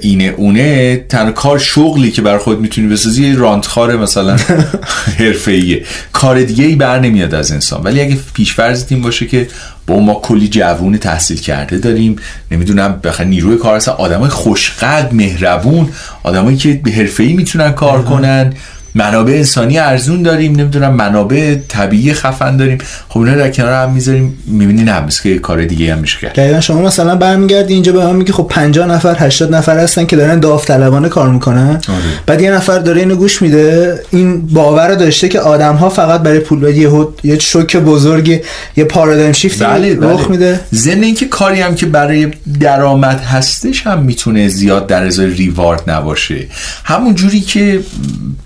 [0.00, 4.36] اینه اونه تنها کار شغلی که برای خود می‌تونی بسازی رانتخار مثلا
[5.18, 5.84] حرفه‌ایه.
[6.12, 7.82] کار دیگه ای بر نمیاد از انسان.
[7.82, 9.48] ولی اگه پیشفرض تیم باشه که
[9.86, 12.16] با ما کلی جوون تحصیل کرده داریم
[12.50, 15.88] نمی‌دونم بخاطر نیروی کار هستن آدمای خوشقلب مهربون
[16.22, 18.52] آدمایی که به حرفه‌ای می‌تونن کار کنن.
[18.98, 22.78] منابع انسانی ارزون داریم نمی‌دونم منابع طبیعی خفن داریم.
[23.08, 24.38] خب اینا در کنار هم می‌ذاریم.
[24.46, 26.34] می‌بینی نه که کار دیگه هم میشه کرد.
[26.34, 30.16] دقیقا شما مثلا برمیگردی اینجا به من میگی خب 50 نفر 80 نفر هستن که
[30.16, 31.68] دارن داوطلبانه کار می‌کنن.
[31.68, 31.80] آره.
[32.26, 33.98] بعد یه نفر داره اینو گوش میده.
[34.10, 38.40] این باور داشته که آدم ها فقط برای پول بدی یه یه شوک بزرگی
[38.76, 40.28] یه پارادایم شیفت بله رخ بله.
[40.28, 40.60] میده.
[40.74, 42.28] ضمن اینکه کاری هم که برای
[42.60, 46.46] درآمد هستش هم می‌تونه زیاد در ازای ریوارد نباشه.
[46.84, 47.80] همون جوری که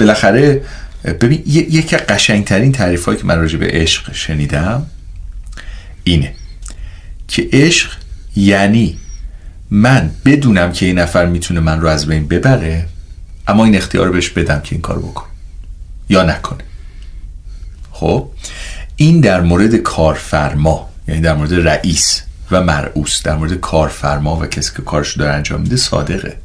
[0.01, 0.42] بالاخره
[1.05, 4.87] ببین یکی قشنگترین تعریف که من راجع به عشق شنیدم
[6.05, 6.35] اینه
[7.29, 7.93] که عشق
[8.37, 8.99] یعنی
[9.71, 12.87] من بدونم که این نفر می‌تونه من رو از بین ببره
[13.49, 15.27] اما این اختیار بهش بدم که این کار بکن
[16.09, 16.65] یا نکنه.
[17.91, 18.31] خب؟
[18.97, 24.73] این در مورد کارفرما یعنی در مورد رئیس و مرعوس در مورد کارفرما و کسی
[24.77, 26.37] که کارش داره انجام میده صادقه.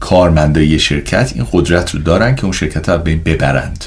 [0.00, 3.84] کارمندای یه شرکت این قدرت رو دارن که اون شرکت رو ببرند.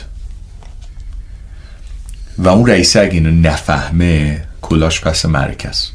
[2.37, 5.87] و اون رئیس اگه اینو نفهمه کلاش پس مرکز.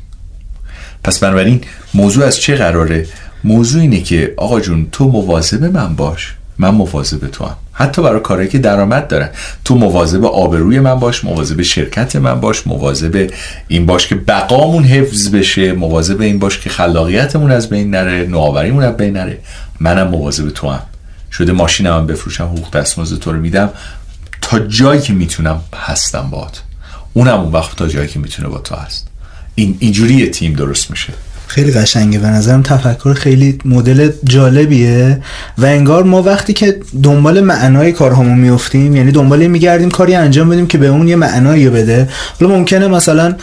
[1.05, 1.61] پس بنابراین
[1.95, 3.07] موضوع از چه قراره؟
[3.45, 7.57] موضوع اینه که آقا جون تو مواظب من باش من مواظب تو هم.
[7.73, 9.29] حتی برای کارهایی که درآمد دارن.
[9.65, 13.31] تو مواظب آبروی من باش مواظب شرکت من باش مواظب
[13.69, 18.83] این باش که بقامون حفظ بشه مواظب این باش که خلاقیتمون از بین نره نوآوریمون
[18.83, 19.39] از بین نره.
[19.81, 20.83] منم مواظب تو هم.
[21.33, 23.71] شده ماشینم هم بفروشم حقوق دستمزد تو رو میدم.
[24.43, 26.59] تا جایی که می‌تونم هستم باد
[27.13, 29.09] اونم اون وقت تا جایی که می‌تونه با تو هست.
[29.55, 31.13] این اینجوری تیم درست میشه.
[31.47, 32.19] خیلی قشنگه.
[32.19, 35.21] به نظرم تفکر خیلی مدل جالبیه
[35.59, 40.67] و انگار ما وقتی که دنبال معنای کارهامون میفتیم یعنی دنبال میگردیم کاری انجام بدیم
[40.67, 42.09] که به اون یه معنایی بده.
[42.41, 43.35] حالا ممکنه مثلا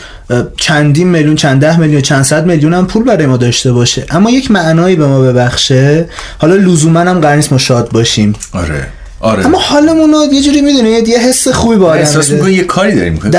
[0.56, 4.06] چندین میلیون چند ده میلیون چند صد میلیون هم پول برای ما داشته باشه.
[4.10, 8.34] اما یک معنایی به ما ببخشه حالا لزوما هم قرار نیست ما شاد باشیم.
[8.52, 8.86] آره.
[9.20, 9.46] آره.
[9.46, 13.12] اما حالمون رو یه جوری می‌دونید یه حس خوبی با احساس می‌کنه یه کاری داریم.
[13.12, 13.34] می‌کنیم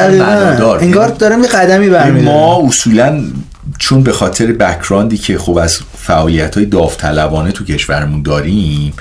[0.81, 3.23] انگار دارم یه قدمی برمیداریم ما اصولا
[3.77, 8.93] چون به خاطر بکراندی که خوب از فعالیت های داوطلبانه تو کشورمون داریم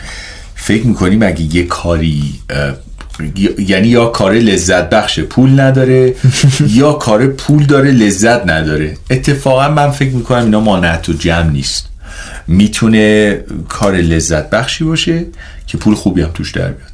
[0.54, 2.40] فکر می‌کنیم اگه یه کاری
[3.58, 6.14] یعنی یا کار لذت بخش پول نداره
[6.80, 8.96] یا کار پول داره لذت نداره.
[9.10, 11.88] اتفاقا من فکر می‌کنم اینا مانعت و جمع نیست.
[12.46, 15.24] می‌تونه کار لذت بخشی باشه
[15.66, 16.93] که پول خوبی هم توش در بیاد.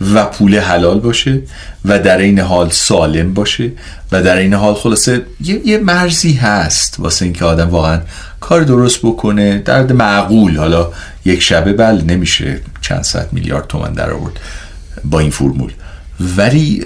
[0.00, 1.42] و پول حلال باشه
[1.84, 3.72] و در این حال سالم باشه
[4.12, 8.00] و در این حال خلاصه یه, یه مرزی هست واسه اینکه آدم واقعا
[8.40, 9.58] کار درست بکنه.
[9.58, 10.56] درد معقول.
[10.56, 10.88] حالا
[11.24, 14.40] یک شبه بل نمیشه چند صد میلیارد تومن در آورد
[15.04, 15.72] با این فرمول.
[16.36, 16.84] ولی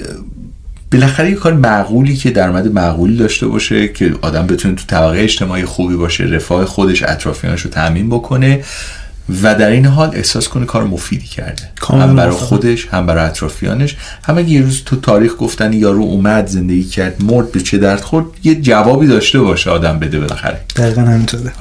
[0.92, 5.64] بالاخره یه کار معقولی که درآمد معقولی داشته باشه که آدم بتونه تو طبقه اجتماعی
[5.64, 8.64] خوبی باشه رفاه خودش اطرافیانش رو تامین بکنه
[9.42, 11.62] و در این حال احساس کنه کار مفیدی کرده.
[11.88, 13.96] هم برای خودش هم برای اطرافیانش.
[14.24, 18.00] هم اگه یه روز تو تاریخ گفتن یارو اومد زندگی کرد مرد به چه درد
[18.00, 20.60] خورد یه جوابی داشته باشه آدم بده بالاخره.
[20.76, 21.52] دقیقا همینطوره.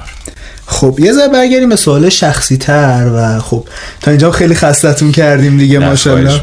[0.66, 3.66] خب یه ذره برگردیم به سوال شخصی تر و خب
[4.00, 6.40] تا اینجا خیلی خستتون کردیم دیگه ماشاءالله.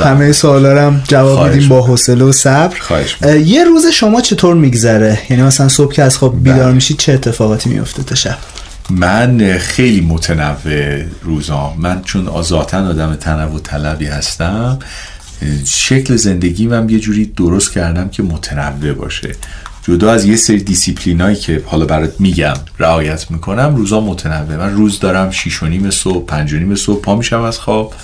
[0.00, 2.76] همه سوالا هم جواب میدیم با حوصله و صبر.
[3.44, 6.72] یه روز شما چطور میگذره؟ یعنی مثلا صبح که از خواب بیدار بله.
[6.72, 8.38] میشید چه اتفاقاتی میفته تا شب؟
[8.92, 11.74] من خیلی متنوع روزام.
[11.78, 14.78] من چون آزاتن آدم تنوع طلبی هستم
[15.66, 19.32] شکل زندگی من یه جوری درست کردم که متنوع باشه.
[19.82, 24.98] جدا از یه سری دیسیپلینایی که حالا برات میگم رعایت می‌کنم روزا متنوع من روز
[24.98, 27.94] دارم شیش و نیم صبح پنج و نیم صبح پا میشم از خواب.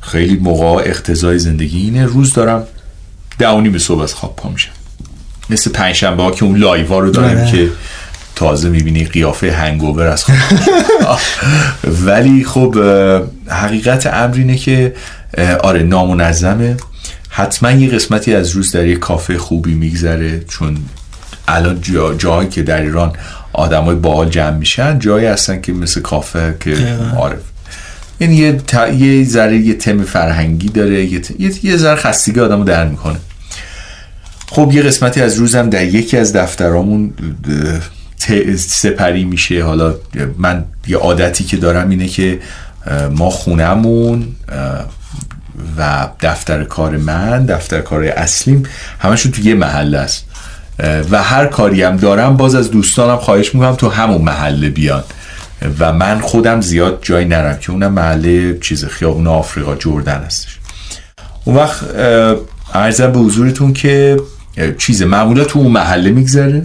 [0.00, 2.06] خیلی موقع اقتضای زندگی اینه.
[2.06, 2.64] روز دارم
[3.38, 4.70] ده و نیم صبح از خواب پا میشم.
[5.50, 7.50] مثل پنجشنبه ها که اون لایوا رو داریم بله.
[7.52, 7.70] که
[8.38, 11.18] تازه می‌بینی قیافه هنگوور از خواب
[12.06, 12.76] ولی خب
[13.48, 14.94] حقیقت امر اینه که
[15.60, 16.76] آره نامنظمه.
[17.28, 20.76] حتما یه قسمتی از روز در یه کافه خوبی میگذره چون
[21.48, 23.12] الان جا جایی که در ایران
[23.52, 26.76] آدمای باحال جمع میشن جایی هستن که مثل کافه که
[27.16, 27.38] عارف
[28.18, 28.60] این یعنی
[28.98, 31.20] یه یه ذره یه تم فرهنگی داره یه,
[31.62, 31.76] یه...
[31.76, 33.16] ذره خستگی آدمو در می‌کنه.
[34.50, 37.12] خب یه قسمتی از روزم در یکی از دفترامون
[38.56, 39.64] سپری میشه.
[39.64, 39.94] حالا
[40.38, 42.40] من یه عادتی که دارم اینه که
[43.16, 44.28] ما خونمون
[45.78, 48.62] و دفتر کار من دفتر کار اصلیم
[48.98, 50.24] همشون تو یه محله است.
[51.10, 55.04] و هر کاری هم دارم باز از دوستانم خواهش می‌کنم تو همون محله بیان.
[55.78, 60.58] و من خودم زیاد جایی نرم که اونم محله چیز خیابون آفریقا جردن هستش.
[61.44, 61.84] اون وقت
[62.74, 64.20] ارزم به حضورتون که
[64.78, 66.62] چیز معمولا تو اون محله میگذره؟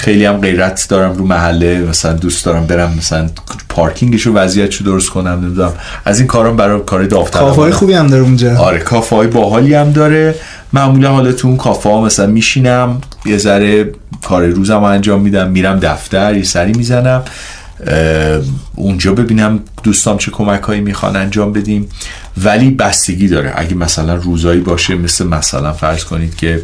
[0.00, 3.30] خیلی هم غیرت دارم رو محله مثلا دوست دارم برم مثلا
[3.68, 5.72] پارکینگش رو وضعیتش رو درست کنم نمی‌دونم.
[6.04, 8.56] از این کارم برای کار داوطلب کافه خوبی هم داره اونجا.
[8.56, 10.34] آره کافه های باحالی هم داره.
[10.72, 15.78] معمولا حالا تو اون کافه ها مثلا میشینم یه ذره کار روزم انجام میدم میرم
[15.78, 17.22] دفتر یه سری می‌زنم.
[18.74, 21.88] اونجا ببینم دوستام چه کمک هایی می‌خوان انجام بدیم.
[22.44, 23.52] ولی بستگی داره.
[23.56, 26.62] اگه مثلا روزایی باشه مثل مثلا فرض کنید که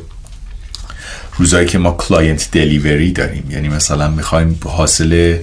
[1.39, 3.45] روزایی که ما client delivery داریم.
[3.51, 5.37] یعنی مثلا می‌خوایم حاصل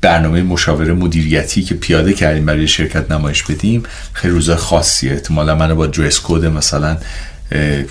[0.00, 3.82] برنامه مشاوره مدیریتی که پیاده کردیم برای شرکت نمایش بدیم
[4.12, 5.12] خیلی روزای خاصیه.
[5.12, 6.96] احتمالا منو با dress code مثلا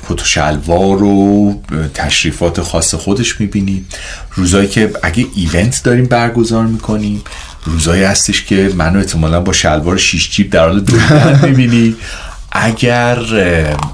[0.10, 1.62] کت و شلوار و
[1.94, 3.88] تشریفات خاص خودش می‌بینیم
[4.36, 7.22] روزایی که اگه event داریم برگزار می‌کنیم
[7.66, 11.96] روزایی هستش که منو احتمالا با شلوار شیش جیب در حال دوربین می‌بینی.
[12.52, 13.20] اگر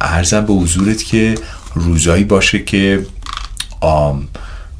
[0.02, 1.36] عرضم به حضورت که
[1.74, 3.06] روزایی باشه که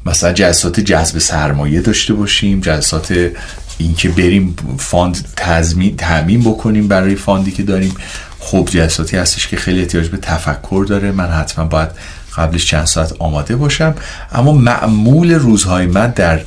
[0.06, 3.30] مثلا جلسات جذب سرمایه داشته باشیم جلسات
[3.78, 7.94] اینکه بریم fund تضمین بکنیم برای fund ی که داریم.
[8.38, 11.12] خب جلساتی هستش که خیلی احتیاج به تفکر داره.
[11.12, 11.88] من حتما باید
[12.36, 13.94] قبلش چند ساعت آماده باشم.
[14.32, 16.40] اما معمول روزهای من در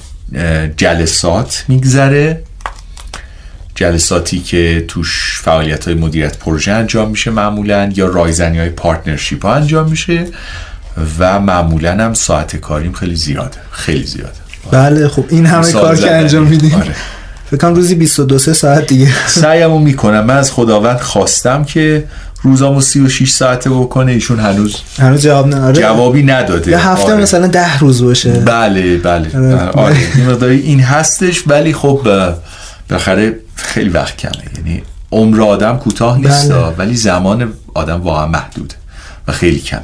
[0.77, 2.43] جلسات میگذره.
[3.75, 9.53] جلساتی که توش فعالیت های مدیریت پروژه انجام میشه معمولا یا رایزنی های partnership ها
[9.53, 10.25] انجام میشه
[11.19, 14.31] و معمولا هم ساعت کاریم خیلی زیاده خیلی زیاده.
[14.71, 16.75] بله خب این همه کار که انجام میدیم.
[16.75, 16.95] آره.
[17.51, 19.27] فکر کنم روزی 22 ساعت دیگه.
[19.27, 20.25] سعیمو می‌کنم.
[20.25, 22.03] من از خداوند خواستم که
[22.41, 24.12] روزامو 36 ساعته بکنه.
[24.12, 26.71] ایشون هنوز هنوز جواب نداره جوابی نداده.
[26.71, 27.21] یه هفته آره.
[27.21, 28.31] مثلا 10 روز باشه.
[28.31, 29.38] بله بله.
[29.75, 29.95] آره,
[30.36, 30.53] آره.
[30.53, 31.43] این هستش.
[31.47, 32.01] ولی خب
[32.89, 34.32] بالاخره خیلی وقت کمه.
[34.58, 36.65] یعنی عمر آدم کوتاه نیست بله.
[36.67, 38.76] ولی زمان آدم واقعا محدوده
[39.28, 39.82] و خیلی کمه.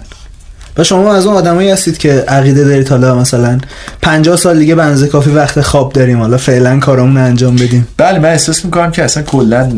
[0.77, 3.57] و شما از اون آدمایی هستید که عقیده دارید حالا مثلا
[4.01, 7.87] 50 سال دیگه بنزه کافی وقت خواب داریم حالا فعلا کارمون انجام بدیم.
[7.97, 9.71] بله من احساس می‌کنم که اصلا کلا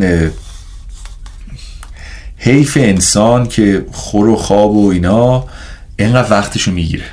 [2.38, 5.46] حیف انسان که خور و خواب و اینا
[6.00, 7.06] اینقدر وقتشو می‌گیره.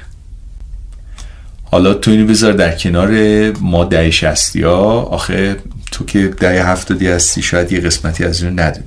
[1.71, 3.11] حالا تو اینو بذار در کنار
[3.61, 5.57] ما ده شستی ها آخه
[5.91, 8.87] تو که ده هفتادی هستی شاید یه قسمتی از اینو ندونی.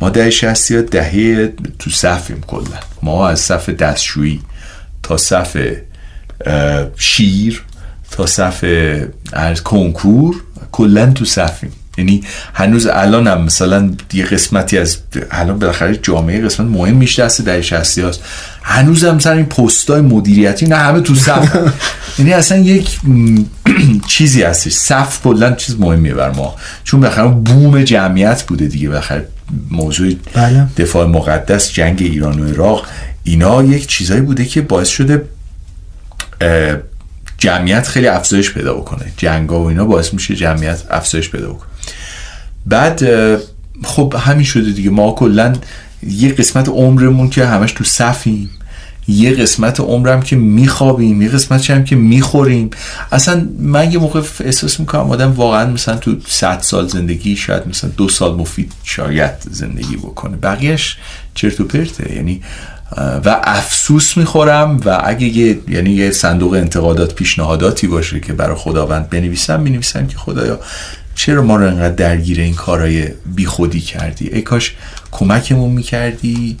[0.00, 2.78] ما ده شستی ها دهه تو صفیم کلا.
[3.02, 4.42] ما از صف دستشویی
[5.02, 5.56] تا صف
[6.96, 7.62] شیر
[8.10, 8.64] تا صف
[9.64, 11.72] کنکور کلا تو صفیم.
[11.98, 12.22] یعنی
[12.54, 14.96] هنوز الان هم مثلا یه قسمتی از
[15.30, 18.20] الان بالاخره جامعه قسمت مهم میشه دست در شستی هست
[18.62, 21.56] هنوز هم مثلا این پستای مدیریتی نه همه تو صف.
[22.18, 22.98] یعنی اصلا یک
[24.08, 24.72] چیزی هستش.
[24.72, 26.54] صف کلا چیز مهمیه بر ما.
[26.84, 28.88] چون بالاخره بوم جمعیت بوده دیگه.
[28.88, 29.28] بالاخره
[29.70, 30.66] موضوع بله.
[30.76, 32.86] دفاع مقدس جنگ ایران و عراق
[33.24, 35.24] اینا یک چیزایی بوده که باعث شده
[37.38, 39.12] جمعیت خیلی افزایش پیدا بکنه.
[39.16, 41.67] جنگا و اینا باعث میشه جمعیت افزایش پیدا بکنه.
[42.66, 43.02] بعد
[43.84, 44.90] خب همین شده دیگه.
[44.90, 45.52] ما کلا
[46.02, 48.50] یه قسمت عمرمون که همش تو صفیم.
[49.08, 51.22] یه قسمت عمرم که میخوابیم.
[51.22, 52.70] یه قسمت هم که می‌خوریم.
[53.12, 57.90] اصلا من یه موقع احساس می‌کنم آدم واقعا مثلا تو 100 سال زندگی شاید مثلا
[57.96, 60.36] دو سال مفید شاید زندگی بکنه.
[60.36, 60.96] بقیهش
[61.34, 62.14] چرت و پرته.
[62.14, 62.40] یعنی
[63.24, 69.10] و افسوس می‌خورم و اگه یه یعنی یه صندوق انتقادات پیشنهاداتی باشه که برای خداوند
[69.10, 70.60] بنویسم می‌نویسم که خدایا
[71.18, 74.76] چرا ما رو انقدر درگیر این کارهای بیخودی کردی؟ ای کاش
[75.10, 76.58] کمکمون می‌کردی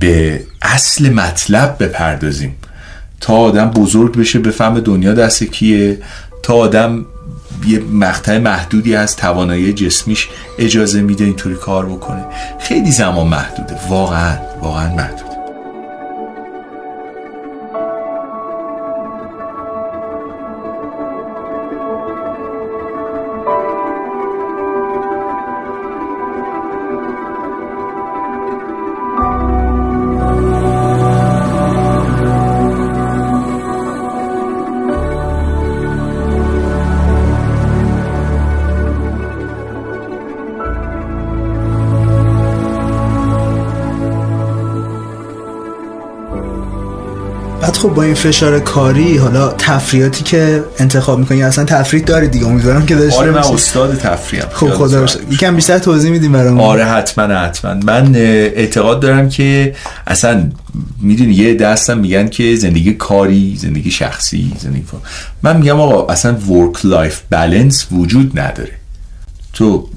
[0.00, 2.54] به اصل مطلب بپردازیم.
[3.20, 5.98] تا آدم بزرگ بشه بفهم دنیا دست کیه؟
[6.42, 7.06] تا آدم
[7.66, 12.24] یه مقطع محدودی از توانایی جسمیش اجازه میده اینطوری کار بکنه.
[12.60, 13.76] خیلی زمان محدوده.
[13.88, 15.25] واقعا واقعا محدود.
[47.74, 52.86] خب با این فشار کاری حالا تفریحاتی که انتخاب می‌کنی اصلا تفریح داری دیگه امیدوارم
[52.86, 54.48] که داشته آره من استاد تفریحم.
[54.52, 57.74] خب خدا یکم بیشتر توضیح میدیم برام آره حتما حتما.
[57.74, 59.74] من اعتقاد دارم که
[60.06, 60.50] اصلا
[61.00, 64.84] می‌دونی یه دسته میگن که زندگی کاری زندگی شخصی زندگی
[65.42, 68.72] من میگم آقا اصلا work life balance وجود نداره.
[69.52, 69.88] تو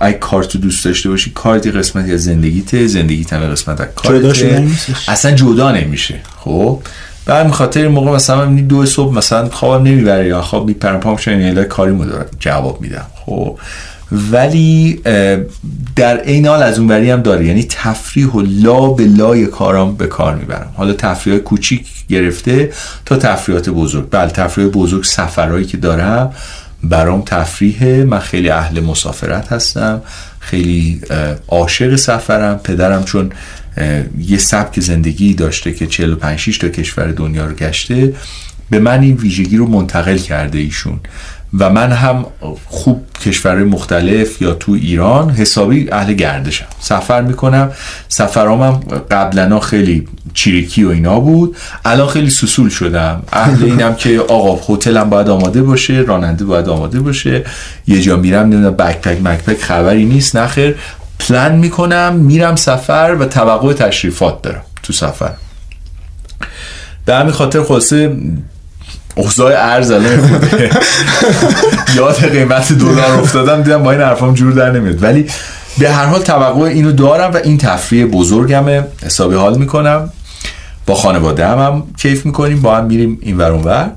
[0.00, 4.68] اگه کار تو دوست داشته باشی کارت قسمتی از زندگیته زندگی هم قسمت از کارته.
[5.08, 6.20] اصلا جدا نمیشه.
[6.38, 6.80] خب؟
[7.26, 11.16] بعد خاطر این موقع مثلا من دو صبح مثلا خوابم نمی‌بره یا خواب میپرم پام
[11.16, 13.06] شدن یه کاری دارم جواب میدم.
[13.26, 13.58] خب؟
[14.12, 15.00] ولی
[15.96, 17.46] در این حال از اونوری هم داره.
[17.46, 20.72] یعنی تفریح و لا به لای کارام به کار می‌برم.
[20.76, 22.72] حالا تفریح کوچیک گرفته
[23.06, 24.06] تا تفریحات بزرگ.
[24.10, 26.32] بله تفریح بزرگ سفرهایی که دارم
[26.88, 28.04] برام تفریحه.
[28.04, 30.02] من خیلی اهل مسافرت هستم.
[30.40, 31.00] خیلی
[31.48, 32.58] عاشق سفرم.
[32.58, 33.32] پدرم چون
[34.18, 38.14] یه سبک زندگی داشته که 45 6 تا کشور دنیا رو گشته
[38.70, 41.00] به من این ویژگی رو منتقل کرده ایشون.
[41.58, 42.26] و من هم
[42.66, 46.66] خوب کشورهای مختلف یا تو ایران حسابی اهل گردشم.
[46.80, 47.70] سفر می‌کنم.
[48.08, 48.72] سفرام هم
[49.10, 51.56] قبلا خیلی چیریکی و اینا بود.
[51.84, 53.22] الان خیلی سسول شدم.
[53.32, 57.44] اهل اینم که آقا هتلم باید آماده باشه راننده باید آماده باشه.
[57.86, 60.74] یه جا میرم نمی‌دونم بکپک مکپک خبری نیست نخیر
[61.18, 65.30] پلن می‌کنم میرم سفر و توقع تشریفات دارم تو سفر.
[67.04, 68.16] به همین خاطر خلاصه
[69.16, 70.40] اوضاع ارز الان
[71.96, 75.02] یاد قیمت دلار افتادم دیدم با این حرفام جور در نمیاد.
[75.02, 75.26] ولی
[75.78, 78.84] به هر حال توقع اینو دارم و این تفریح بزرگمه.
[79.02, 80.10] حسابی حال می‌کنم.
[80.86, 83.90] با خانواده هم, هم کیف می‌کنیم با هم میریم این ور ور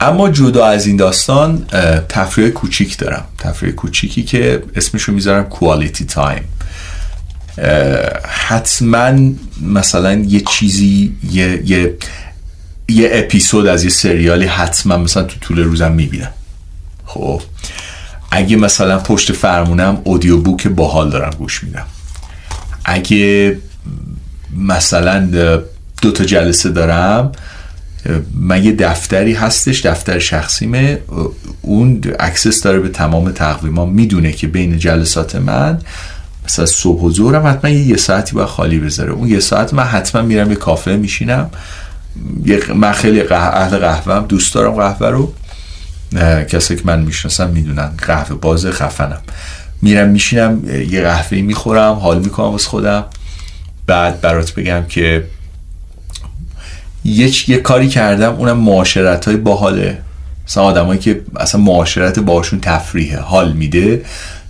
[0.00, 1.66] اما جدا از این داستان
[2.08, 3.24] تفریح کوچیک دارم.
[3.38, 6.44] تفریح کوچیکی که اسمشو می‌ذارم کوالیتی تایم
[8.28, 9.12] حتما
[9.62, 11.94] مثلا یه چیزی یه, یه
[12.92, 16.30] یه اپیزود از یه سریالی حتما مثلا تو طول روزم می‌بینم.
[17.06, 17.42] خب.
[18.30, 21.86] اگه مثلا پشت فرمونم اودیو بوک باحال دارم گوش میدم.
[22.84, 23.56] اگه
[24.56, 25.26] مثلا
[26.02, 27.32] دو تا جلسه دارم
[28.34, 30.98] من یه دفتری هستش دفتر شخصیمه.
[31.62, 35.78] اون access داره به تمام تقویما می‌دونه که بین جلسات من
[36.44, 39.12] مثلا صبح و ظهرم حتما یه, ساعتی باید خالی بذاره.
[39.12, 41.50] اون یه ساعت من حتما میرم یه کافه میشینم.
[42.74, 45.32] من خیلی اهل قهوه‌ام دوست دارم قهوه رو.
[46.44, 49.20] کسی که من می‌شناسم می‌دونن قهوه باز خفنم.
[49.82, 53.04] میرم میشینم یه قهوه می‌خورم حال می‌کنم از خودم.
[53.86, 55.24] بعد برات بگم که
[57.04, 59.98] یه, یه کاری کردم اونم معاشرت های باحاله.
[60.46, 64.04] مثلا آدمایی که اصلا معاشرت باشون تفریحه حال میده.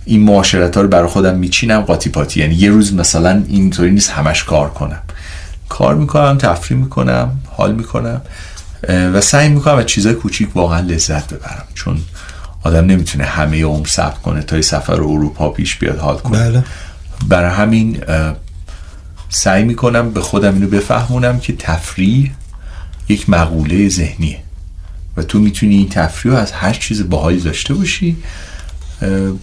[0.05, 2.39] این معاشرت ها رو برای خودم میچینم قاطی پاتی.
[2.39, 5.01] یعنی یه روز مثلا اینطوری نیست همش کار کنم.
[5.69, 7.39] کار می‌کنم تفریح می‌کنم.
[7.57, 8.21] حال می‌کنم
[8.89, 11.97] و سعی می‌کنم از چیزای کوچیک واقعا لذت ببرم چون
[12.63, 16.49] آدم نمی‌تونه همه عمر صبر کنه تا سفر اروپا پیش بیاد حال کنه.
[16.49, 16.63] بله.
[17.27, 18.01] برای همین
[19.29, 22.31] سعی می‌کنم به خودم اینو بفهمونم که تفریح
[23.09, 24.39] یک مقوله ذهنیه
[25.17, 28.17] و تو می‌تونی این تفریح رو از هر چیز باحالی داشته باشی.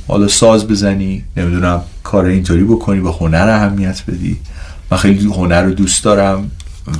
[0.08, 4.40] حالا ساز بزنی نمی‌دونم کار اینطوری بکنی به هنر اهمیت بدی.
[4.90, 6.50] من خیلی هنر رو دوست دارم.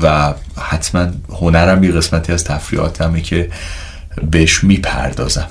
[0.03, 1.07] و حتما
[1.41, 3.51] هنرم یه قسمتی از تفریحاتمه که
[4.31, 5.49] بهش می‌پردازم.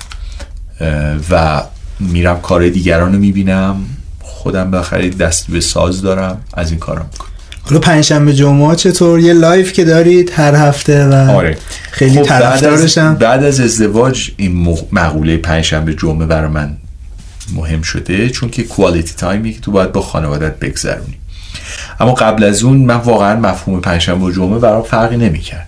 [1.30, 1.62] و
[2.00, 3.76] میرم کار دیگران رو می‌بینم.
[4.20, 6.40] خودم به خیر دست به ساز دارم.
[6.54, 7.30] از این کارم می‌کنم.
[7.62, 11.58] حالا پنجشنبه جمعه چطور؟ یه live که دارید هر هفته و آره.
[11.90, 16.76] خیلی خب طرفدارشم بعد از ازدواج این مقوله پنجشنبه جمعه برای من
[17.54, 21.19] مهم شده چون که quality time ی که تو باید با خانوادت بگذرونی.
[22.00, 25.66] اما قبل از اون من واقعا مفهوم پنجشنبه و جمعه برام فرقی نمی‌کرد.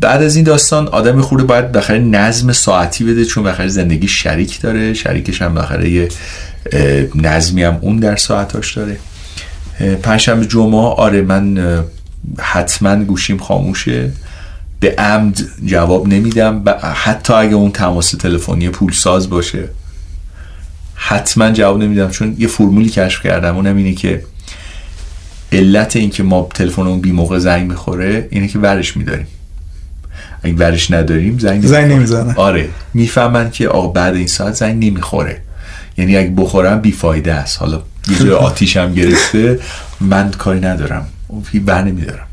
[0.00, 4.60] بعد از این داستان آدم خورده باید بخیر نظم ساعتی بده چون بخیر زندگی شریک
[4.60, 4.94] داره.
[4.94, 6.08] شریکش هم بخیر یه
[7.14, 8.98] نظمی هم اون در ساعتاش داره.
[10.02, 11.58] پنجشنبه جمعه آره من
[12.38, 14.12] حتما گوشیم خاموشه.
[14.80, 16.64] به عمد جواب نمیدم.
[16.94, 19.68] حتی اگه اون تماس تلفنی پولساز باشه
[20.94, 23.56] حتما جواب نمیدم چون یه فرمولی کشف کردم.
[23.56, 24.22] اونم اینه که
[25.52, 29.26] علت اینکه ما تلفنمون بی موقع زنگ می‌خوره اینه که ورش میداریم.
[30.42, 32.34] اگه ورش نداریم زنگ زنگ نمی‌زنه.
[32.34, 32.68] آره.
[32.94, 35.42] می‌فهمن که آقا بعد این ساعت زنگ نمی‌خوره.
[35.98, 37.58] یعنی اگه بخورم بیفایده است.
[37.58, 39.58] حالا یه جای آتیش هم گرفته.
[40.00, 41.06] من کاری ندارم.
[41.28, 42.26] اون بر نمیدارم.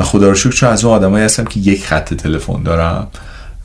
[0.00, 3.06] و خدا رو شکر چون از اون آدمایی هستم که یک خط تلفن دارم.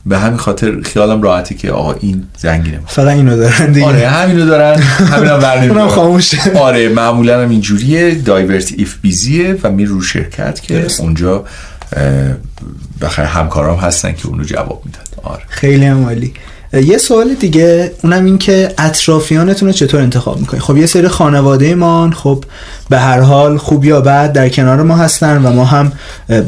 [0.06, 3.86] به همین خاطر خیالم راحته که آقا این زنگی نمی‌خوره فقط اینو دارن دیگه.
[3.86, 4.80] آره همینو دارن.
[4.82, 8.14] همینم بر اونم خاموشه آره معمولا هم اینجوریه.
[8.14, 11.44] دایورت ایف بیزیه و می رو شرکت که اونجا
[13.00, 14.98] بخیر همکارام هستن که اونو جواب میدن.
[15.22, 15.42] آره.
[15.48, 16.32] خیلی عالی.
[16.82, 21.74] یه سوال دیگه اونم این که اطرافیانتون رو چطور انتخاب می‌کنید خب یه سری خانواده
[21.74, 22.44] ما خب
[22.90, 25.92] به هر حال خوب یا بد در کنار ما هستن و ما هم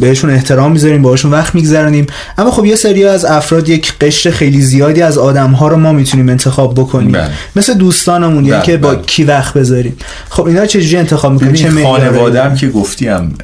[0.01, 2.07] بهشون احترام می‌ذاریم باهاشون وقت میگذرونیم.
[2.39, 5.93] اما خب یه سری از افراد یک قشر خیلی زیادی از آدم ها رو ما
[5.93, 7.13] می‌تونیم انتخاب بکنیم.
[7.13, 7.31] بله.
[7.57, 9.03] مثل دوستانمون یا که با بله.
[9.03, 9.97] کی وقت بذاریم؟
[10.29, 13.35] خب اینا چجوری انتخاب می‌کنیم چه خانواده که گفتیم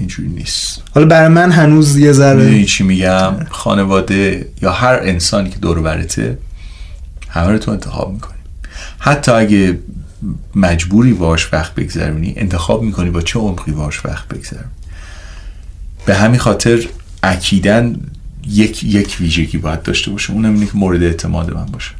[0.00, 0.82] اینجوری نیست.
[0.94, 6.38] حالا برای من هنوز یه ذره چی میگم؟ خانواده یا هر انسانی که دور برته
[7.28, 8.38] همه رو تو انتخاب می‌کنی.
[8.98, 9.78] حتی اگه
[10.54, 14.70] مجبوری باش وقت بگذرونی انتخاب می‌کنی با چه عمقی باش وقت بگذرونی.
[16.06, 16.86] به همین خاطر
[17.22, 17.96] اکیدن
[18.48, 20.32] یک یک ویژگی باید داشته باشه.
[20.32, 21.90] اونم اینه که مورد اعتماد من باشه.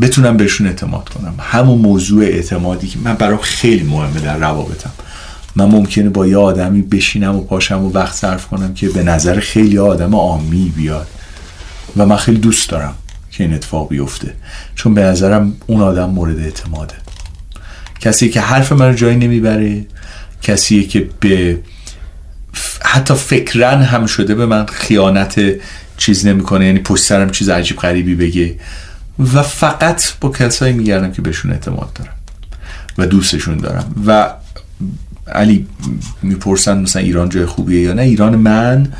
[0.00, 1.34] بتونم بهشون اعتماد کنم.
[1.38, 4.90] همون موضوع اعتمادی که من برام خیلی مهمه در روابطم.
[5.56, 9.40] من ممکنه با یه آدمی بشینم و پاشم و وقت صرف کنم که به نظر
[9.40, 11.06] خیلی آدم آمی بیاد.
[11.96, 12.94] و من خیلی دوست دارم
[13.30, 14.34] که این اتفاق بیفته.
[14.74, 16.94] چون به نظرم اون آدم مورد اعتماده.
[18.00, 19.86] کسی که حرف من رو جایی نمی‌بره.
[20.42, 21.58] کسی که به
[22.84, 25.40] حتی فکرن هم شده به من خیانت
[25.96, 26.66] چیز نمی‌کنه.
[26.66, 28.54] یعنی پشت سرم چیز عجیب غریبی بگه.
[29.18, 32.14] و فقط با کسایی میگردم که بهشون اعتماد دارم.
[32.98, 33.94] و دوستشون دارم.
[34.06, 34.30] و
[35.26, 35.66] علی
[36.22, 38.92] می‌پرسن مثلا ایران جای خوبیه یا نه؟ ایران من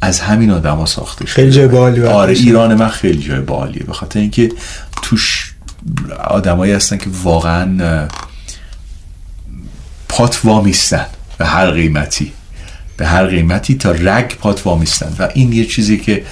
[0.00, 3.82] از همین ها ساخته خیلی جای بالی آره ایران من خیلی جای بالیه.
[3.82, 4.52] به خاطر اینکه
[5.02, 5.54] توش
[6.24, 8.08] آدمایی هستن که واقعا
[10.08, 11.06] پات وامیستن
[11.38, 12.32] به هر قیمتی.
[12.96, 16.24] به هر قیمتی تا رگ پات وامیستن و این یه چیزی که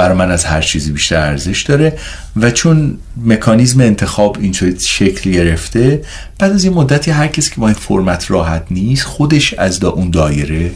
[0.00, 1.98] برای من از هر چیزی بیشتر ارزش داره
[2.36, 6.02] و چون مکانیزم انتخاب این شکل گرفته
[6.38, 9.90] بعد از این مدتی هر کسی که با این فرمت راحت نیست خودش از دا
[9.90, 10.70] اون دایره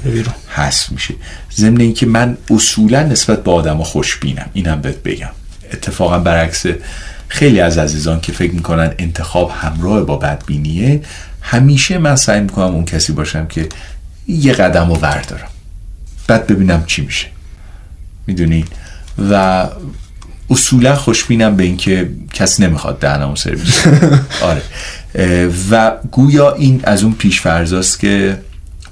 [0.49, 1.15] حذف میشه.
[1.57, 4.51] ضمن اینکه من اصولا نسبت به آدم خوشبینم.
[4.53, 5.31] اینم بهت بگم.
[5.73, 6.67] اتفاقا برعکس
[7.29, 11.01] خیلی از عزیزان که فکر می‌کنن انتخاب همراه با بدبینیه
[11.41, 13.69] همیشه من سعی می‌کنم اون کسی باشم که
[14.29, 15.49] یه قدم رو وردارم
[16.27, 17.27] بعد ببینم چی میشه.
[18.27, 18.65] می‌دونین
[19.31, 19.67] و
[20.51, 23.87] اصولا خوشبینم به اینکه کس نمی‌خواد دهنمو سرویس
[24.51, 24.63] آره.
[25.71, 28.39] و گویا این از اون پیش فرضاست که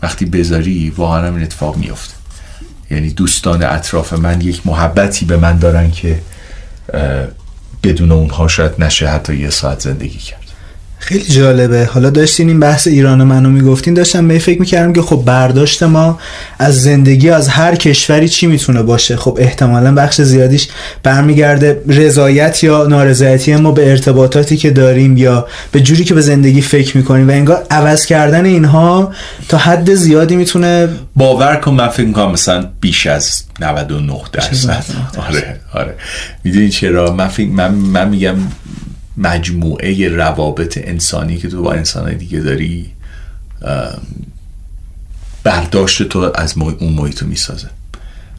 [0.03, 2.15] وقتی بذاری واقعا این اتفاق میفته
[2.91, 6.21] یعنی دوستان اطراف من یک محبتی به من دارن که
[7.83, 10.42] بدون اونها شاید نشه حتی یه ساعت زندگی کرد.
[11.03, 11.85] خیلی جالبه.
[11.85, 16.19] حالا داشتین این بحث ایران منو می‌گفتین داشتم به فکر می‌کردم که خب برداشت ما
[16.59, 20.69] از زندگی از هر کشوری چی می‌تونه باشه؟ خب احتمالا بخش زیادیش
[21.03, 26.61] برمیگرده رضایت یا نارضایتی ما به ارتباطاتی که داریم یا به جوری که به زندگی
[26.61, 29.13] فکر می‌کنیم و انگار عوض کردن اینها
[29.49, 34.85] تا حد زیادی می‌تونه باور کن من فکر می‌کنم مثلا بیش از 99 درصد.
[35.29, 35.95] آره آره.
[36.45, 38.35] می‌دونی چرا؟ من, من, من میگم
[39.17, 42.91] مجموعه روابط انسانی که تو با انسان دیگه داری
[45.45, 47.69] برداشت تو از اون محیط رو می‌سازه.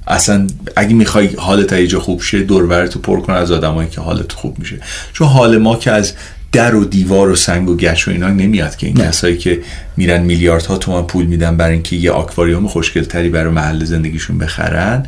[0.07, 4.31] اصلا اگه می‌خوای حالت یه خوب شه دوربر تو پر کن از آدمایی که حالت
[4.31, 4.79] خوب میشه.
[5.13, 6.13] چون حال ما که از
[6.51, 9.61] در و دیوار و سنگ و گچ و اینا نمیاد که این کسایی که
[9.97, 15.05] میرن میلیاردها تومان پول میدن برای اینکه یه آکواریوم خوشگل تری برای محل زندگیشون بخرن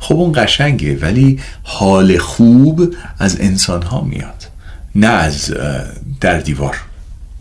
[0.00, 4.44] خب اون قشنگه ولی حال خوب از انسان ها میاد.
[4.94, 5.54] نه از
[6.20, 6.76] در دیوار.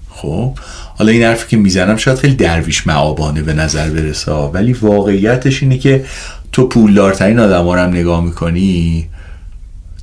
[0.10, 0.58] خب
[0.98, 5.78] حالا این حرفی که می‌زنم شاید خیلی درویش معابانه به نظر برسه ولی واقعیتش اینه
[5.78, 6.06] که
[6.52, 9.08] تو پولدارترین آدم هم نگاه می‌کنی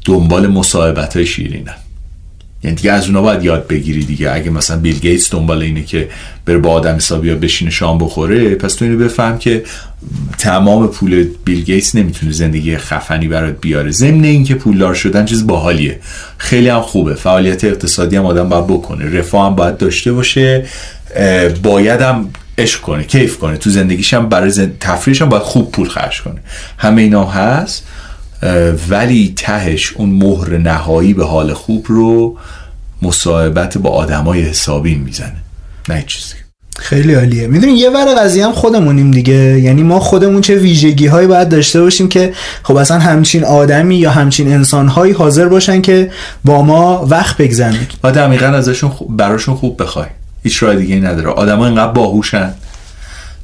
[0.05, 1.75] دنبال مصاحبت های شیرینن.
[2.65, 4.33] یعنی دیگه از اونا باید یاد بگیری دیگه.
[4.33, 6.09] اگه مثلا بیل گیتس دنبال اینه که
[6.47, 9.65] بره با آدم حسابی یا بشینه شام بخوره پس تو اینو بفهم که
[10.39, 13.91] تمام پول بیل گیتس نمی‌تونه زندگی خفنی برات بیاره.
[13.91, 16.01] ضمن اینکه پولدار شدن چیز باحالیه.
[16.39, 17.15] خیلی هم خوبه.
[17.15, 19.19] فعالیت اقتصادی هم آدم باید بکنه.
[19.19, 20.67] رفاه هم باید داشته باشه.
[21.63, 23.57] باید هم عشق کنه کیف کنه.
[23.57, 24.77] تو زندگیش هم برای زند...
[24.81, 26.41] تفریحش هم باید خوب پول خرج کنه.
[26.79, 27.87] همه اینا هست.
[28.91, 32.37] ولی تهش اون مهر نهایی به حال خوب رو
[33.03, 35.37] مصاحبت با آدمای حسابی می‌زنه.
[35.89, 36.35] نه چیزی.
[36.79, 37.47] خیلی عالیه.
[37.47, 39.35] می‌دونی یه ور قضیه هم خودمونیم دیگه.
[39.35, 42.33] یعنی ما خودمون چه ویژگی هایی باید داشته باشیم که
[42.63, 46.11] خب اصلا همچین آدمی یا همچین انسان هایی حاضر باشن که
[46.45, 47.77] با ما وقت بگذرن.
[48.05, 50.07] و دقیقا ازشون براشون خوب بخوای.
[50.43, 51.29] هیچ راه دیگه نداره.
[51.29, 52.55] آدما اینقدر باهوشن.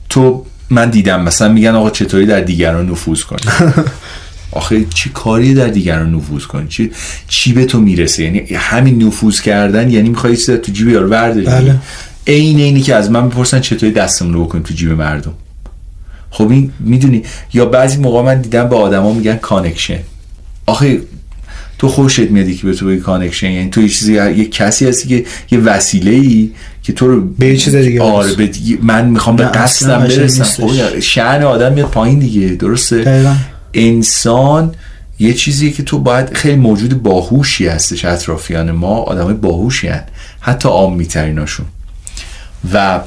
[0.08, 3.40] تو من دیدم مثلا میگن آقا چطوری در دیگران نفوذ کنی؟
[4.52, 6.90] آخه چی کاری در دیگران نفوذ کنی چی
[7.28, 11.76] چی به تو می‌رسه؟ یعنی همین نفوذ کردن یعنی می‌خوای تو جیب یارو برداری؟ بله.
[12.26, 15.32] عین اینی که از من بپرسن چطوری دستمون رو بکنیم تو جیب مردم.
[16.30, 17.22] خب این می‌دونی
[17.52, 19.98] یا بعضی موقع من دیدم به آدما میگن connection.
[20.66, 21.00] آخه
[21.78, 25.08] تو خوشت میاد یکی به تو بگه connection یعنی تو یه چیزی یه کسی هستی
[25.08, 26.50] که یه وسیله ای
[26.82, 28.50] که تو رو به چیز دیگه آره به
[28.82, 30.44] من می‌خوام به قصدم برسم.
[30.44, 33.36] خب شأن آدم میاد پایین دیگه درسته؟
[33.74, 34.74] انسان
[35.18, 40.02] یه چیزی که تو باید خیلی موجود باهوشی هستش اطرافیان ما آدمای باهوشی هستن.
[40.40, 41.66] حتی عام میتریناشون.
[42.74, 43.00] و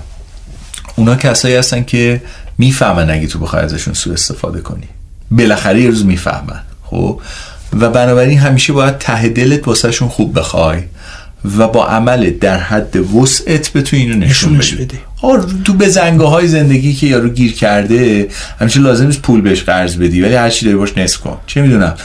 [0.96, 2.22] اونا کسایی هستن که
[2.58, 4.88] می‌فهمن اگه تو بخوای ازشون سوء استفاده کنی.
[5.32, 7.22] بالاخره یه روز می‌فهمن خب؟
[7.74, 10.84] و بنابراین همیشه باید ته دلت واسهشون خوب بخوای.
[11.58, 15.00] و با عمل در حد وسعت به تو اینو نشون بدی.
[15.22, 18.28] آره، تو به زنگاه های زندگی که یارو گیر کرده
[18.60, 21.38] همیشه لازم نیست پول بهش قرض بدی ولی هر چی داری باش نصف کن.
[21.48, 21.96] چه می‌دونم؟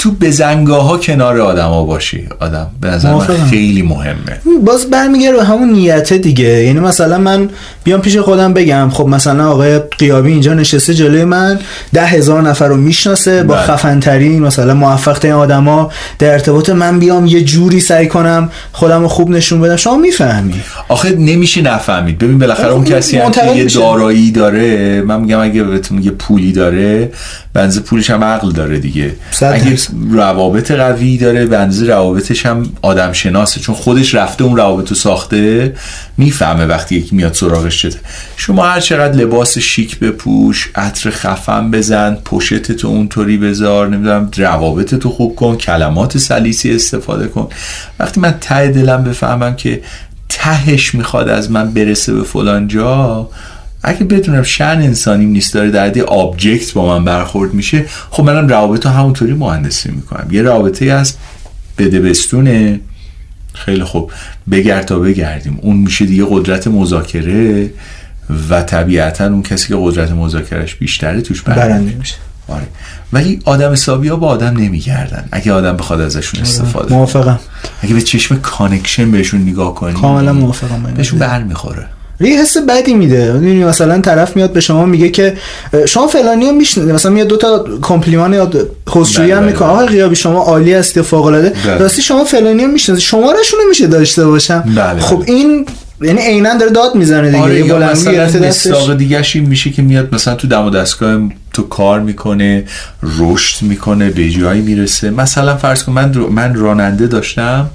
[0.00, 2.28] تو بزنگاه ها کنار آدما باشی.
[2.40, 4.40] آدم به نظر من خیلی مهمه.
[4.66, 6.44] باز برمیگره به همون نیته دیگه.
[6.44, 7.48] یعنی مثلا من
[7.84, 11.58] بیام پیش خودم بگم خب مثلا آقای قیابی اینجا نشسته جلوی من
[11.92, 13.62] ده هزار نفر رو می‌شناسه با بله.
[13.62, 19.08] خفنترین مثلا موفق ترین آدما در ارتباط من بیام یه جوری سعی کنم خودم رو
[19.08, 19.76] خوب نشون بدم.
[19.76, 20.60] شما می‌فهمی.
[20.88, 22.18] آخه نمیشه نفهمید.
[22.18, 26.52] ببین بالاخره اون کسی هم که یه دارایی داره من میگم اگه بهتون یه پولی
[26.52, 27.12] داره
[27.54, 29.12] بنز پولش هم عقل داره دیگه.
[29.42, 29.76] اگه
[30.10, 35.74] روابط قوی داره بنز روابطش هم آدم شناسه چون خودش رفته اون روابط رو ساخته
[36.16, 37.98] می‌فهمه وقتی یکی میاد سراغش چته
[38.36, 44.94] شما هر چقدر لباس شیک بپوش عطر خفن بزن پشت تو اونطوری بذار نمی‌دونم روابط
[44.94, 47.48] تو خوب کن کلمات سلیسی استفاده کن.
[47.98, 49.82] وقتی من ته دلم بفهمم که
[50.28, 53.28] تهش می‌خواد از من برسه به فلان جا
[53.82, 58.48] اگه بدونم شأن انسانی نیست داره در حد object با من برخورد میشه خب منم
[58.48, 60.28] روابط رو همونطوری مهندسی می‌کنم.
[60.30, 61.14] یه رابطه از
[61.78, 62.80] بده بستونه.
[63.54, 64.12] خیلی خوب.
[64.50, 65.58] بگرد تا بگردیم.
[65.62, 67.70] اون میشه دیگه قدرت مذاکره
[68.50, 72.14] و طبیعتا اون کسی که قدرت مذاکرهش بیشتره توش برنده میشه.
[72.48, 72.66] آره.
[73.12, 75.28] ولی آدم حسابی ها با آدم نمیگردن.
[75.32, 76.50] اگه آدم بخواد ازشون آره.
[76.50, 77.40] استفاده موافقم.
[77.82, 80.94] اگه به چشم connection بهشون نگاه کنی کاملا موافقم.
[80.96, 81.86] بهشون برمیخوره.
[82.20, 83.32] یه حس بدی میده.
[83.32, 85.36] مثلا طرف میاد به شما میگه که
[85.88, 88.50] شما فلانی هم میشنه مثلا میاد دو تا کمپلیمان یا
[88.86, 89.68] خودشویی هم بله، می‌کنه.
[89.68, 89.76] بله.
[89.76, 91.78] آقا غیابی شما عالی هستی فوق العاده بله.
[91.78, 94.64] راستی شما فلانی هم میشنه شما راشون میشه داشته باشم.
[94.98, 95.66] خب این
[96.02, 97.42] یعنی عینا داره داد می‌زنه دیگه.
[97.42, 101.20] آره یا مثلا دیگه این میشه که میاد مثلا تو دم و دستگاه
[101.52, 102.64] تو کار می‌کنه
[103.18, 105.10] رشد می‌کنه به جایی می‌رسه.
[105.10, 107.70] مثلا فرض کن من من راننده داشتم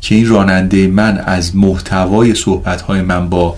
[0.00, 3.56] که این راننده من از محتوای صحبت های من با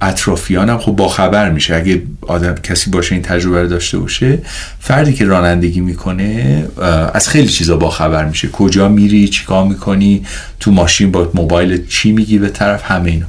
[0.00, 1.74] اطرافیانم خب با خبر میشه.
[1.74, 4.38] اگه آدم کسی باشه این تجربه رو داشته باشه
[4.80, 6.64] فردی که رانندگی می‌کنه
[7.14, 8.48] از خیلی چیزا با خبر میشه.
[8.48, 10.26] کجا میری؟ چیکار می‌کنی؟
[10.60, 13.26] تو ماشین با موبایل چی میگی به طرف؟ همه اینا.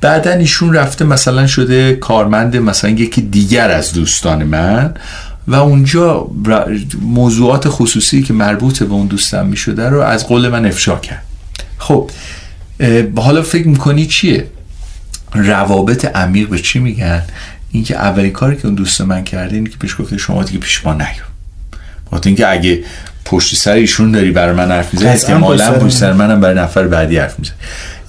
[0.00, 4.94] بعدا ایشون رفته مثلا شده کارمند مثلا یکی دیگر از دوستان من
[5.48, 6.28] و اونجا
[7.02, 11.22] موضوعات خصوصی که مربوط به اون دوستم می‌شده رو از قول من افشا کرد.
[11.78, 12.10] خب
[13.16, 14.46] حالا فکر می‌کنی چیه؟
[15.44, 17.22] روابط عمیق به چی میگن؟
[17.72, 20.86] اینکه اولین کاری که اون دوست من کرده اینه که پیش گفته شما دیگه پیش
[20.86, 21.24] ما نیو
[22.10, 22.84] با اینکه اگه
[23.24, 27.16] پشت سر ایشون داری برای من حرف می‌زنی احتمالاً پشت سر منم برای نفر بعدی
[27.18, 27.56] حرف می‌زنی.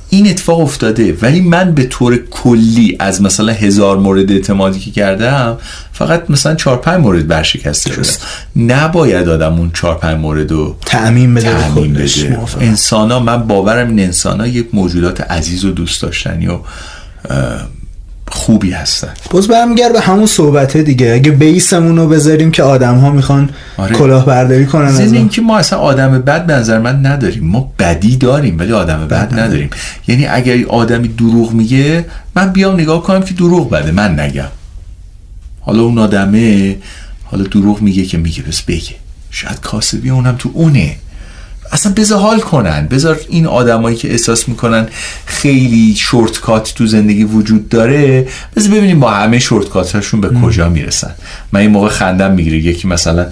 [0.10, 5.58] این اتفاق افتاده ولی من به طور کلی از مثلا هزار مورد اعتمادی که کردم
[5.94, 8.10] فقط مثلا چهار پنج مورد برشکسته شده
[8.56, 12.40] نباید آدم اون چهار پنج مورد رو تعمین بده, تعمین بده.
[12.60, 16.60] انسان ها من باورم این انسان ها یک موجودات عزیز و دوست داشتنی و
[18.32, 19.14] خوبی هستن.
[19.32, 21.14] باز برمیگرد به همون صحبته دیگه.
[21.14, 23.96] اگه بیسمون رو بذاریم که آدم ها می‌خوان آره.
[23.96, 27.44] کلاهبرداری کنن از اینکه ما اصلا آدم بد به نظر من نداریم.
[27.44, 29.70] ما بدی داریم ولی آدم بد نداریم.
[30.08, 32.06] یعنی اگر آدمی دروغ میگه
[32.36, 33.92] من بیام نگاه کنم که دروغ بده.
[33.92, 34.48] من نگم.
[35.62, 36.78] حالا اون آدمه
[37.24, 38.96] حالا دروغ میگه که میگه بس بگه.
[39.32, 40.96] شاید کاسبی اونم تو اونه.
[41.72, 42.88] اصلا بذار حال کنن.
[42.88, 44.88] بذار این آدمایی که احساس می‌کنن
[45.26, 51.12] خیلی شورتکات تو زندگی وجود داره بذار ببینیم با همه شورتکاتشون به کجا می‌رسن.
[51.52, 52.58] من این موقع خندم می‌گیره.
[52.58, 53.26] یکی مثلا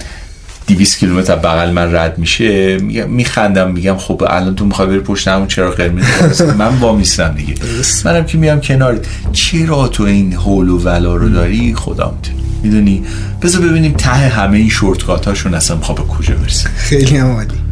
[0.68, 2.78] 200 کیلومتر بغل من رد میشه
[3.08, 6.04] میخندم میگم خب الان تو می‌خوای بری پشت همون چرا قرمز
[6.60, 7.56] من وامیستم دیگه.
[8.06, 9.00] منم که میام کنار
[9.34, 12.18] چرا تو این هول و ولا رو داری؟ خدا
[12.64, 13.04] می‌دونی؟
[13.42, 16.70] بذار ببینیم ته همه این شورتکات اصلا می‌خواد به کجا برسه.
[16.70, 17.65] خیلی هم عالی.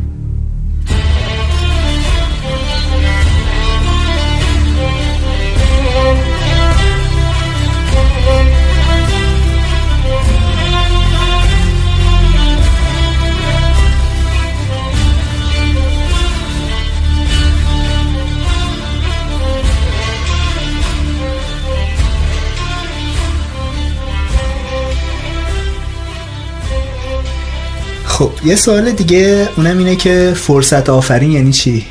[28.23, 31.85] خب یه سوال دیگه اونم اینه که فرصت آفرین یعنی چی؟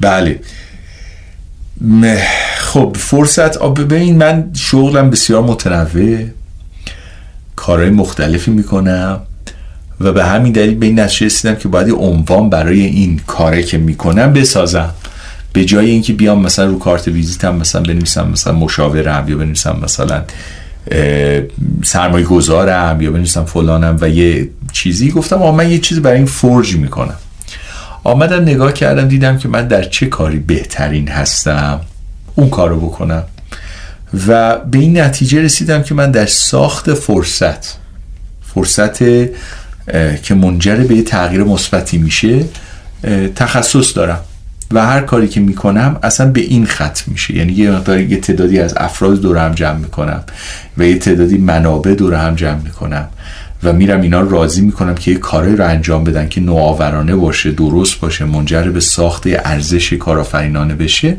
[0.00, 0.40] بله.
[2.58, 6.24] خب فرصت ببین من شغلم بسیار متنوع.
[7.56, 9.20] کارهای مختلفی می‌کنم
[10.00, 13.78] و به همین دلیل به این نتیجه رسیدم که باید عنوان برای این کاره که
[13.78, 14.94] می‌کنم بسازم.
[15.52, 20.24] به جای اینکه بیام مثلا رو کارت ویزیتم مثلا بنویسم مثلا مشاورم یا بنویسم مثلا
[21.84, 26.26] سرمایه گذارم یا بنویسم فلانم و یه چیزی گفتم آه من یه چیزی برای این
[26.26, 27.16] فرج می‌کنم.
[28.04, 31.80] آمدم نگاه کردم دیدم که من در چه کاری بهترین هستم
[32.34, 33.22] اون کارو بکنم.
[34.28, 37.78] و به این نتیجه رسیدم که من در ساخت فرصت
[38.54, 38.98] فرصت
[40.22, 42.44] که منجر به تغییر مثبتی میشه
[43.36, 44.20] تخصص دارم.
[44.72, 47.36] و هر کاری که می‌کنم اصلا به این ختم میشه.
[47.36, 50.24] یعنی یه مقدار یه تعدادی از افراد دور هم جمع می‌کنم
[50.78, 53.08] و یه تعدادی منابع دور هم جمع می‌کنم.
[53.62, 57.50] و میرم اینا رو راضی می‌کنم که یه کاری رو انجام بدن که نوآورانه باشه
[57.50, 61.16] درست باشه منجر به ساخت ارزش کارآفرینانه بشه.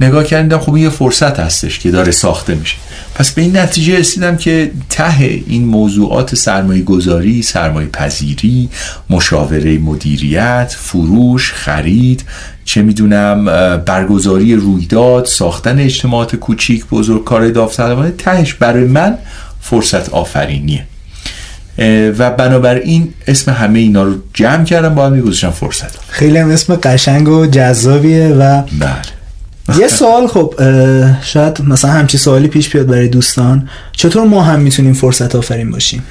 [0.00, 2.76] نگاه کردم خب یه فرصت هستش که داره ساخته میشه.
[3.14, 8.68] پس به این نتیجه رسیدم که ته این موضوعات سرمایه گذاری سرمایه پذیری
[9.10, 12.24] مشاوره مدیریت فروش خرید
[12.64, 13.44] چه می‌دونم
[13.84, 19.18] برگزاری رویداد ساختن اجتماعات کوچیک بزرگ کار داوطلبانه تهش برای من
[19.60, 20.86] فرصت آفرینیه.
[22.18, 25.98] و بنابراین اسم همه اینا رو جمع کردم با هم میگذاشتم فرصت.
[26.08, 29.78] خیلی هم اسم قشنگ و جذابیه و بله.
[29.78, 30.54] یه سوال خب
[31.22, 33.68] شاید مثلا همچی سوالی پیش بیاد برای دوستان.
[33.92, 36.02] چطور ما هم می‌تونیم فرصت آفرین باشیم؟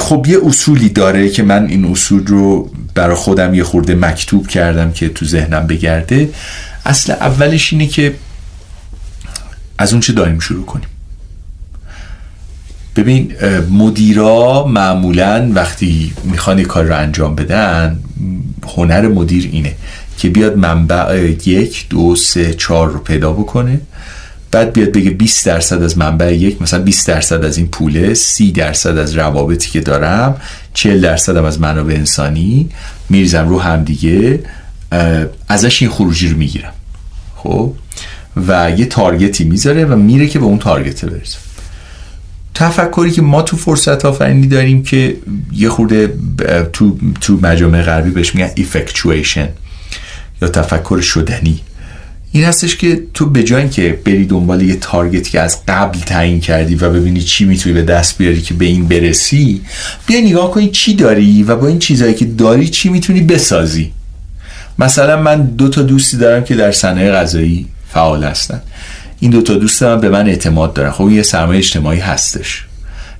[0.00, 4.92] خب یه اصولی داره که من این اصول رو برای خودم یه خورده مکتوب کردم
[4.92, 6.28] که تو ذهنم بگرده.
[6.86, 8.14] اصل اولش اینه که
[9.78, 10.86] از اون چه داریم شروع کنیم؟
[12.96, 13.32] ببین
[13.70, 17.98] مدیرا معمولا وقتی می‌خوان یه کار رو انجام بدن
[18.76, 19.74] هنر مدیر اینه
[20.18, 23.80] که بیاد منبع یک دو سه چهار رو پیدا بکنه
[24.50, 28.52] بعد بیاد بگه 20 درصد از منبع یک مثلا 20 درصد از این پوله 30
[28.52, 30.36] درصد از روابطی که دارم
[30.74, 32.68] 40 درصد از منابع انسانی
[33.08, 34.40] میریزم رو هم دیگه
[35.48, 36.72] ازش این خروجی رو می‌گیرم.
[37.36, 37.72] خب؟
[38.46, 41.38] و یه تارگتی می‌ذاره و میره که به اون تارگت برسه
[42.54, 45.16] تفکری که ما تو فرصت آفرینی داریم که
[45.52, 46.14] یه خورده
[46.72, 49.48] تو, تو مجامع غربی بهش میگن effectuation
[50.42, 51.60] یا تفکر شدنی.
[52.32, 56.40] این هستش که تو به جای که بری دنبال یه تارگتی که از قبل تعیین
[56.40, 59.62] کردی و ببینی چی می‌تونی به دست بیاری که به این برسی
[60.06, 63.92] بیا نگاه کنی چی داری و با این چیزهایی که داری چی می‌تونی بسازی.
[64.78, 68.62] مثلا من دو تا دوستی دارم که در صنایع غذایی فعال هستن.
[69.22, 70.90] این دو تا دوست من به من اعتماد دارن.
[70.90, 72.64] خب یه سرمایه اجتماعی هستش.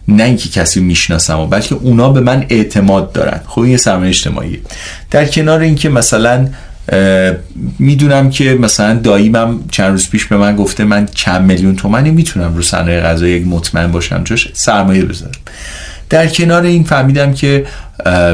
[0.08, 3.40] نه اینکه کسی می‌شناسم و بلکه اونا به من اعتماد دارن.
[3.46, 4.58] خب یه سرمایه اجتماعی
[5.10, 6.48] در کنار اینکه مثلا
[7.78, 12.54] می‌دونم که مثلا داییمم چند روز پیش به من گفته من چند میلیون تومنی می‌تونم
[12.54, 14.24] رو صنایع غذایی مطمئن باشم.
[14.24, 15.32] جاش سرمایه بذارم.
[16.10, 17.66] در کنار این فهمیدم که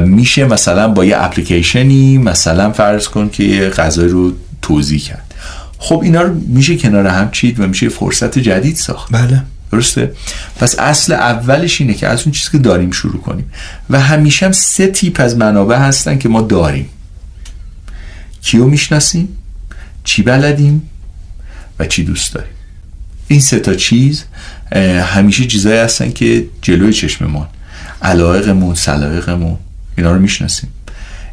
[0.01, 5.28] میشه مثلا با یه اپلیکیشنی مثلا فرض کن که غذای رو توضیح کرد.
[5.79, 9.13] خب اینا رو میشه کنار هم چید و میشه فرصت جدید ساخت.
[9.13, 9.43] بله.
[9.73, 10.13] درسته؟
[10.57, 13.51] پس اصل اولش اینه که از اون چیزی که داریم شروع کنیم.
[13.91, 16.89] و همیشه هم سه تیپ از منابع هستن که ما داریم.
[18.43, 19.29] کیو می‌شناسیم؟
[20.05, 20.91] چی بلدیم؟
[21.79, 22.53] و چی دوست داریم.
[23.29, 24.25] این سه تا چیز
[25.03, 27.47] همیشه چیزایی هستن که جلوی چشممون
[28.03, 29.57] علایقمون سلایقمون
[29.97, 30.71] اینا رو می‌شناسیم.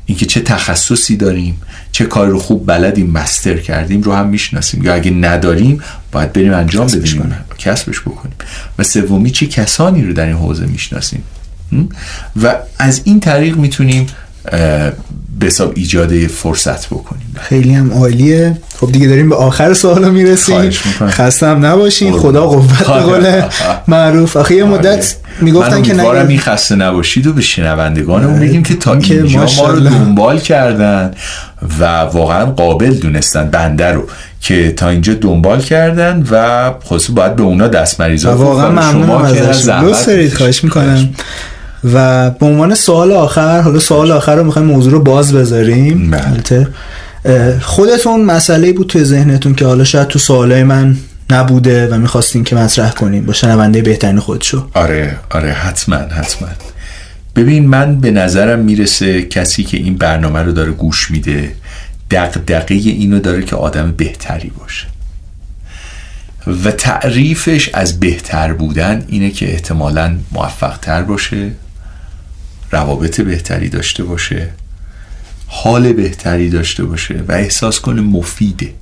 [0.05, 1.61] اینکه چه تخصصی داریم
[1.95, 4.83] چه کار رو خوب بلدیم مستر کردیم رو هم می‌شناسیم.
[4.83, 5.81] یا اگه نداریم
[6.11, 7.35] باید بریم انجام بدیم.
[7.57, 8.35] کسبش بکنیم.
[8.79, 11.23] و سومی چه کسانی رو در این حوزه می‌شناسیم؟
[12.43, 14.07] و از این طریق می‌تونیم
[15.39, 17.35] به حساب ایجاد فرصت بکنیم.
[17.41, 18.57] خیلی هم عالیه.
[18.79, 20.69] خب دیگه داریم به آخر سوال می‌رسیم.
[21.07, 22.17] خسته هم نباشین.
[22.17, 23.41] خدا قوت قول
[23.87, 24.37] معروف.
[24.37, 24.73] آخه یه آره.
[24.73, 26.03] مدت می‌گفتن که نه.
[26.03, 31.11] این خسته نباشید و به شنوندگانمون بگیم که تا اینجا ما رو دنبال کردن.
[31.79, 34.07] و واقعا قابل دونستن بنده رو
[34.41, 39.93] که تا اینجا دنبال کردن و خصوص باید به اونا دست مریضا واقعا ممنونم ازشون.
[40.29, 41.09] خواهش می‌کنم.
[41.93, 46.11] و به عنوان سوال آخر حالا سوال آخر رو می‌خوایم موضوع رو باز بذاریم.
[46.11, 46.67] بله.
[47.61, 50.97] خودتون مسئله بود توی ذهنتون که حالا شاید تو سوالای من
[51.29, 53.25] نبوده و می‌خواستین که مطرح کنیم.
[53.25, 54.67] با شنونده بهترین خودشو.
[54.73, 56.47] آره آره حتما حتما.
[57.35, 61.55] ببین من به نظرم می‌رسه کسی که این برنامه رو داره گوش میده
[62.11, 64.87] دقدقه اینو داره که آدم بهتری باشه.
[66.63, 71.51] و تعریفش از بهتر بودن اینه که احتمالا موفق تر باشه
[72.71, 74.49] روابط بهتری داشته باشه
[75.47, 78.73] حال بهتری داشته باشه و احساس کنه مفیده.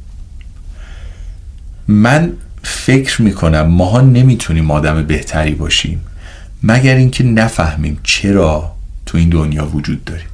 [1.88, 2.32] من
[2.64, 6.02] فکر می‌کنم ماها نمی‌تونیم آدم بهتری باشیم.
[6.64, 10.28] مگر اینکه نفهمیم چرا تو این دنیا وجود داریم.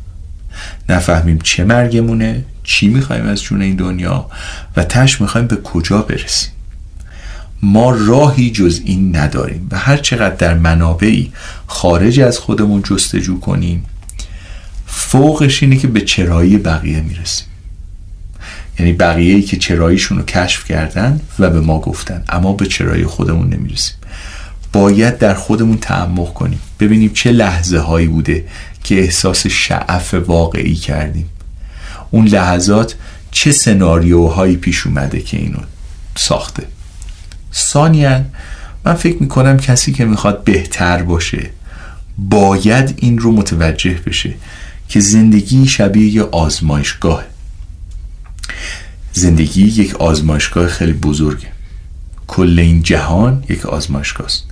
[0.90, 4.26] نفهمیم چه مرگمونه چی می‌خوایم از جون این دنیا
[4.76, 6.52] و تش می‌خوایم به کجا برسیم.
[7.62, 11.32] ما راهی جز این نداریم و هر چقدر در منابعی
[11.68, 13.86] خارج از خودمون جستجو کنیم
[14.88, 17.48] فوقش اینه که به چرایی بقیه می‌رسیم.
[18.80, 23.06] یعنی بقیه ای که چراییشون رو کشف کردن و به ما گفتن اما به چرایی
[23.06, 23.96] خودمون نمی‌رسیم.
[24.74, 26.60] باید در خودمون تعمق کنیم.
[26.80, 28.46] ببینیم چه لحظه هایی بوده
[28.84, 31.30] که احساس شعف واقعی کردیم.
[32.12, 32.96] اون لحظات
[33.32, 35.60] چه سناریوهایی پیش اومده که اینو
[36.18, 36.64] ساخته.
[37.54, 38.22] ثانیا
[38.86, 41.50] من فکر می‌کنم کسی که می‌خواد بهتر باشه
[42.18, 44.34] باید این رو متوجه بشه
[44.90, 47.24] که زندگی شبیه یه آزمایشگاه.
[49.14, 51.48] زندگی یک آزمایشگاه خیلی بزرگه.
[52.28, 54.44] کل این جهان یک آزمایشگاه است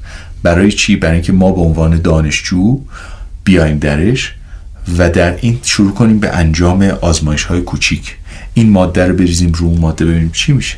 [0.43, 2.79] برای چی؟ برای اینکه ما به عنوان دانشجو
[3.43, 4.33] بیایم درش
[4.97, 8.15] و در این شروع کنیم به انجام آزمایش های کوچیک.
[8.53, 10.77] این ماده رو بریزیم رو اون ماده ببینیم چی میشه.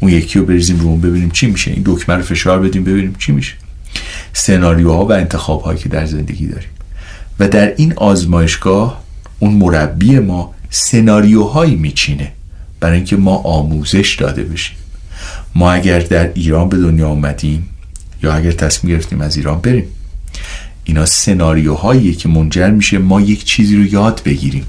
[0.00, 1.70] اون یکی رو بریزیم رو اون ببینیم چی میشه.
[1.70, 3.54] این دکمه رو فشار بدیم ببینیم چی میشه.
[4.32, 6.68] سناریوها و انتخاب هایی که در زندگی داریم.
[7.40, 9.02] و در این آزمایشگاه
[9.38, 12.32] اون مربی ما سناریوهایی میچینه
[12.80, 14.76] برای اینکه ما آموزش داده بشیم.
[15.54, 17.68] ما اگر در ایران به دنیا آمدیم
[18.22, 19.84] یا اگر تصمیم گرفتیم از ایران بریم.
[20.84, 24.66] اینا سناریوهایی که منجر میشه ما یک چیزی رو یاد بگیریم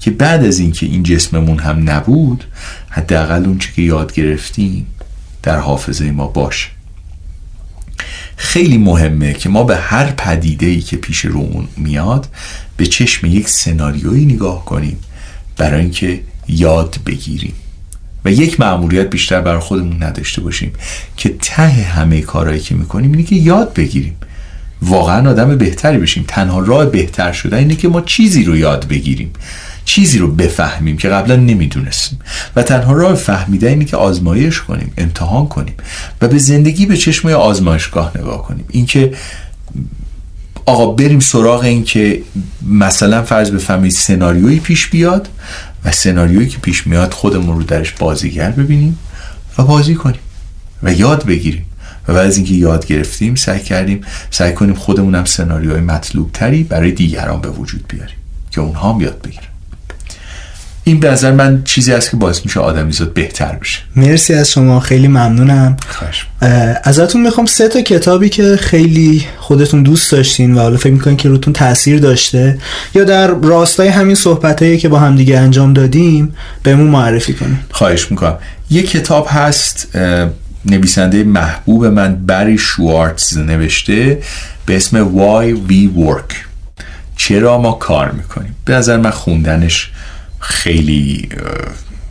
[0.00, 2.44] که بعد از اینکه این جسممون هم نبود
[2.88, 4.86] حداقل اون که یاد گرفتیم
[5.42, 6.68] در حافظه ما باشه.
[8.36, 12.28] خیلی مهمه که ما به هر پدیده ای که پیش رومون میاد
[12.76, 14.98] به چشم یک سناریویی نگاه کنیم
[15.56, 17.54] برای اینکه یاد بگیریم.
[18.24, 20.72] و یک معمولیت بیشتر برای خودمون نداشته باشیم
[21.16, 24.16] که ته همه کارهایی که می‌کنیم اینه که یاد بگیریم.
[24.82, 26.24] واقعا آدم بهتری بشیم.
[26.28, 29.30] تنها راه بهتر شدن اینه که ما چیزی رو یاد بگیریم.
[29.84, 32.18] چیزی رو بفهمیم که قبلا نمی‌دونستیم.
[32.56, 35.74] و تنها راه فهمیدن اینه که آزمایش کنیم امتحان کنیم
[36.22, 38.64] و به زندگی به چشم آزمایشگاه نگاه کنیم.
[38.70, 39.12] اینکه
[40.66, 42.22] آقا بریم سراغ این که
[42.68, 45.28] مثلا فرض بفهمید سناریویی پیش بیاد
[45.84, 48.98] و سناریویی که پیش میاد خودمون رو درش بازیگر ببینیم
[49.58, 50.20] و بازی کنیم
[50.82, 51.66] و یاد بگیریم.
[52.08, 56.62] و بعد از اینکه یاد گرفتیم سعی کردیم سعی کنیم خودمون هم سناریوهای مطلوب تری
[56.62, 58.16] برای دیگران به وجود بیاریم
[58.50, 59.51] که اونها هم یاد بگیرن.
[60.84, 63.78] این به نظر من چیزی است که باعث میشه آدمیزاد بهتر بشه.
[63.96, 65.76] مرسی از شما خیلی ممنونم.
[66.84, 71.28] ازتون می‌خوام سه تا کتابی که خیلی خودتون دوست داشتین و حالا فکر می‌کنین که
[71.28, 72.58] روتون تاثیر داشته
[72.94, 77.58] یا در راستای همین صحبتایی که با هم دیگه انجام دادیم بهمون معرفی کنین.
[77.70, 78.38] خواهش می‌کنم.
[78.70, 79.96] یه کتاب هست
[80.66, 84.18] نویسنده محبوب من بری شوارتز نوشته
[84.66, 86.34] به اسم Why We Work.
[87.16, 89.90] چرا ما کار می‌کنیم؟ به نظر من خوندنش
[90.42, 91.28] خیلی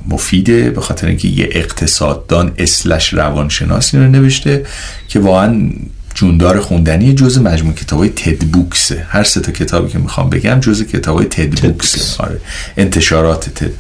[0.07, 4.65] مفیده به خاطر اینکه یه اقتصاددان اسلش روانشناسی رو نوشته
[5.07, 5.69] که واقعا
[6.15, 9.05] جوندار خوندنی جز مجموع کتاب های تد بوکسه.
[9.09, 12.23] هر سه تا کتابی که می‌خوام بگم جز کتاب های تد بوکسه.
[12.23, 12.41] آره.
[12.77, 13.71] انتشارات تد.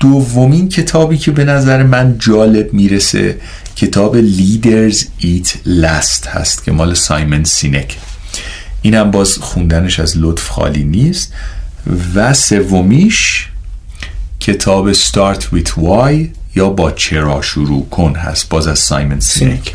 [0.00, 3.40] دومین کتابی که به نظر من جالب می‌رسه
[3.76, 7.98] کتاب Leaders Eat Last هست که مال سایمن سینک.
[8.82, 11.32] اینم باز خوندنش از لطف خالی نیست.
[12.14, 13.48] و سومیش
[14.40, 18.48] کتاب Start with Why یا با چرا شروع کن هست.
[18.48, 19.74] باز از سایمن سینک.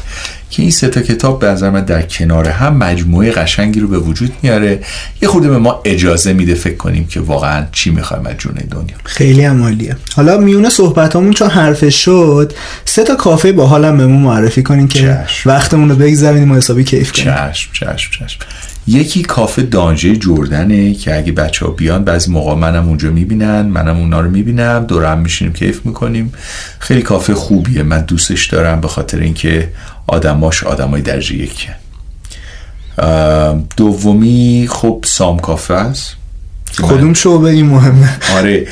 [0.54, 4.00] که این سه تا کتاب به نظر من در کنار هم مجموعه قشنگی رو به
[4.00, 4.80] وجود میاره.
[5.22, 8.96] یه خورده به ما اجازه میده فکر کنیم که واقعا چی می‌خوایم از جون دنیا.
[9.04, 12.54] خیلی عمالیه حالا میونه صحبتامون چون حرفش شد
[12.86, 15.50] سه تا کافه با حالم بهمون معرفی کنیم که چشم.
[15.50, 17.36] وقتمون رو بگذاریم و حسابی کیف کنیم.
[17.36, 18.40] چشم چشم چشم.
[18.88, 23.98] یکی کافه دانجه جردنه که اگه بچه ها بیان بعضی موقع منم اونجا می‌بینن منم
[23.98, 26.34] اونا رو می‌بینم دورم میشینیم کیف می‌کنیم.
[26.80, 29.70] خیلی کافه خوبیه من دوستش دارم به خاطر اینکه
[30.08, 31.70] آدماش آدمای درجه یک
[33.78, 36.16] دومی خب سام کافه است.
[36.82, 38.68] کدوم شعبه این مهمه؟ آره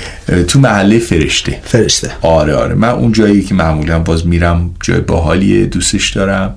[0.47, 1.59] تو محله فرشته.
[1.63, 2.11] فرشته.
[2.21, 2.75] آره آره.
[2.75, 6.53] من اون جایی که معمولا باز میرم جای باحالیه دوستش دارم.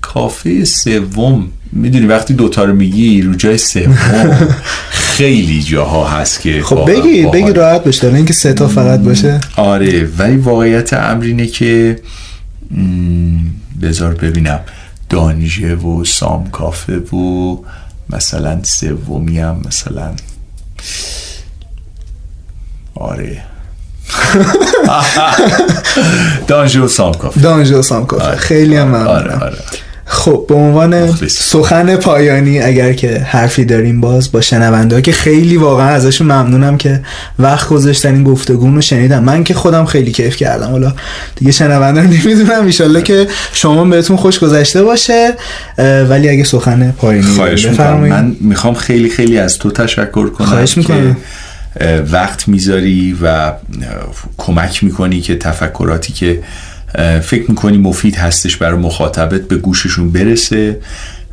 [0.00, 1.48] کافه سوم.
[1.72, 3.98] می‌دونی وقتی دوتا رو میگی رو جای سوم.
[5.18, 9.40] خیلی جاها هست که خب بگی بگی راحت باشه اینکه سه تا فقط باشه.
[9.56, 12.00] آره ولی واقعیت امر اینه که
[13.82, 14.60] بذار ببینم.
[15.08, 17.56] دانیژه و سام کافه و
[18.10, 20.10] مثلا سومی هم مثلا.
[22.94, 23.38] آره.
[26.48, 28.36] دانجو و سام کافه دانجو و سام کافه آره.
[28.36, 29.58] خیلی هم آره آره.
[30.10, 35.88] خب به عنوان سخن پایانی اگر که حرفی داریم باز با شنونده که خیلی واقعا
[35.88, 37.00] ازشون ممنونم که
[37.38, 39.24] وقت گذاشتن این گفتگو رو شنیدم.
[39.24, 40.70] من که خودم خیلی کیف کردم.
[40.70, 40.94] حالا
[41.36, 42.66] دیگه شنونده نمی‌دونم.
[42.66, 45.34] ایشالله که شما بهتون خوش گذشته باشه.
[46.08, 51.16] ولی اگه سخن پایانی خواهش من می‌خوام خیلی خیلی از تو تشکر کنم خواهش می‌کنم.
[52.12, 53.52] وقت می‌ذاری و
[54.38, 56.40] کمک می‌کنی که تفکراتی که
[57.22, 60.80] فکر می‌کنی مفید هستش برای مخاطبت به گوششون برسه؟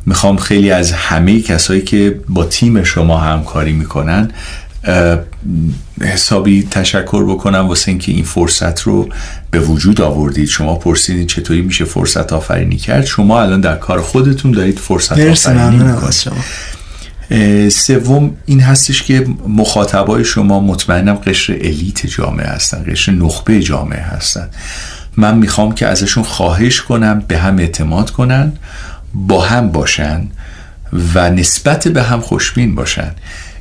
[0.06, 4.30] می‌خوام خیلی از همه کسایی که با تیم شما همکاری می‌کنن
[6.00, 9.08] حسابی تشکر بکنم واسه اینکه این فرصت رو
[9.50, 10.48] به وجود آوردید.
[10.48, 13.04] شما پرسیدید چطوری میشه فرصت آفرینی کرد.
[13.04, 16.42] شما الان در کار خودتون دارید فرصت آفرینی می‌کنید.
[17.68, 24.48] سوم این هستش که مخاطبای شما مطمئنم قشر الیت جامعه هستن قشر نخبه جامعه هستن.
[25.16, 28.52] من می‌خوام که ازشون خواهش کنم به هم اعتماد کنن
[29.14, 30.28] با هم باشن
[31.14, 33.10] و نسبت به هم خوشبین باشن.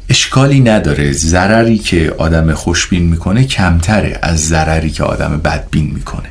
[0.10, 1.12] اشکالی نداره.
[1.12, 6.30] ضرری که آدم خوشبین می‌کنه کمتره از ضرری که آدم بدبین می‌کنه.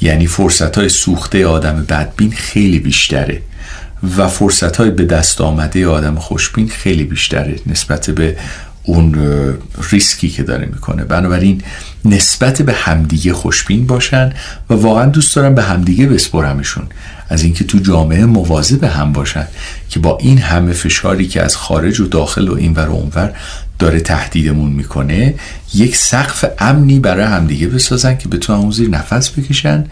[0.00, 3.42] یعنی فرصت های سوخته آدم بدبین خیلی بیشتره
[4.16, 8.36] و فرصت های به دست آمده آدم خوشبین خیلی بیشتره نسبت به
[8.86, 9.14] اون
[9.90, 11.04] ریسکی که داره می‌کنه.
[11.04, 11.62] بنابراین
[12.04, 14.32] نسبت به همدیگه خوشبین باشن
[14.70, 16.86] و واقعا دوست دارم به همدیگه بسپرمشون
[17.28, 19.46] از اینکه تو جامعه مواظب به هم باشن
[19.90, 23.34] که با این همه فشاری که از خارج و داخل و اینور و اونور
[23.78, 25.34] داره تهدیدمون می‌کنه
[25.74, 29.84] یک سقف امنی برای همدیگه بسازن که بتونن اون زیر نفس بکشن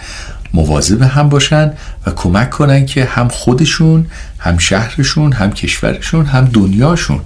[0.54, 1.72] مواظب هم باشن
[2.06, 4.06] و کمک کنن که هم خودشون
[4.38, 7.20] هم شهرشون هم کشورشون هم دنیاشون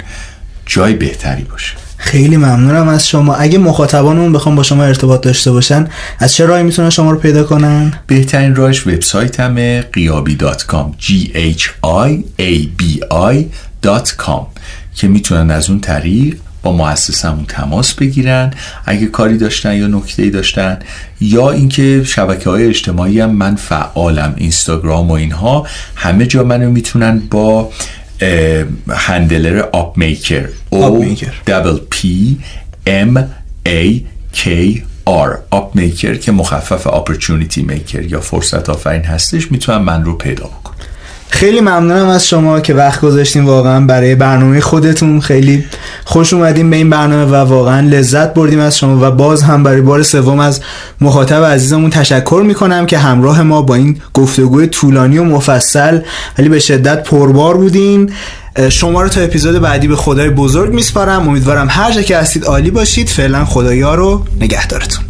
[0.68, 1.72] جای بهتری باشه.
[1.96, 3.34] خیلی ممنونم از شما.
[3.34, 5.88] اگه مخاطبانمون بخوام با شما ارتباط داشته باشن
[6.18, 11.06] از چه راهی می‌تونن شما رو پیدا کنن؟ بهترین راهش وبسایتمه غیابی dot com g
[11.34, 12.10] h i
[12.40, 13.44] a b i
[13.82, 14.46] dot com
[14.94, 18.50] که می‌تونن از اون طریق با مؤسسمون تماس بگیرن.
[18.86, 20.78] اگه کاری داشتن یا نکته داشتن
[21.20, 27.22] یا اینکه شبکه های اجتماعی هم من فعالم اینستاگرام و اینها همه جا منو می‌تونن
[27.30, 27.70] با
[28.88, 31.14] handle آپ میکر O
[31.46, 32.36] double P
[32.86, 33.30] M
[33.66, 40.04] A K R آپ میکر که مخفف opportunity maker یا فرصت آفرین هستش می‌تونن من
[40.04, 40.74] رو پیدا بکن
[41.30, 45.20] خیلی ممنونم از شما که وقت گذاشتین واقعا برای برنامه خودتون.
[45.20, 45.64] خیلی
[46.04, 49.80] خوش اومدیم به این برنامه و واقعا لذت بردیم از شما و باز هم برای
[49.80, 50.60] بار سوم از
[51.00, 56.00] مخاطب عزیزمون تشکر می‌کنم که همراه ما با این گفتگوی طولانی و مفصل
[56.38, 58.10] ولی به شدت پربار بودین.
[58.68, 61.28] شما رو تا اپیزود بعدی به خدای بزرگ میسپارم.
[61.28, 63.08] امیدوارم هر جا که هستید عالی باشید.
[63.08, 65.04] فعلا خدایا رو نگهدارتون.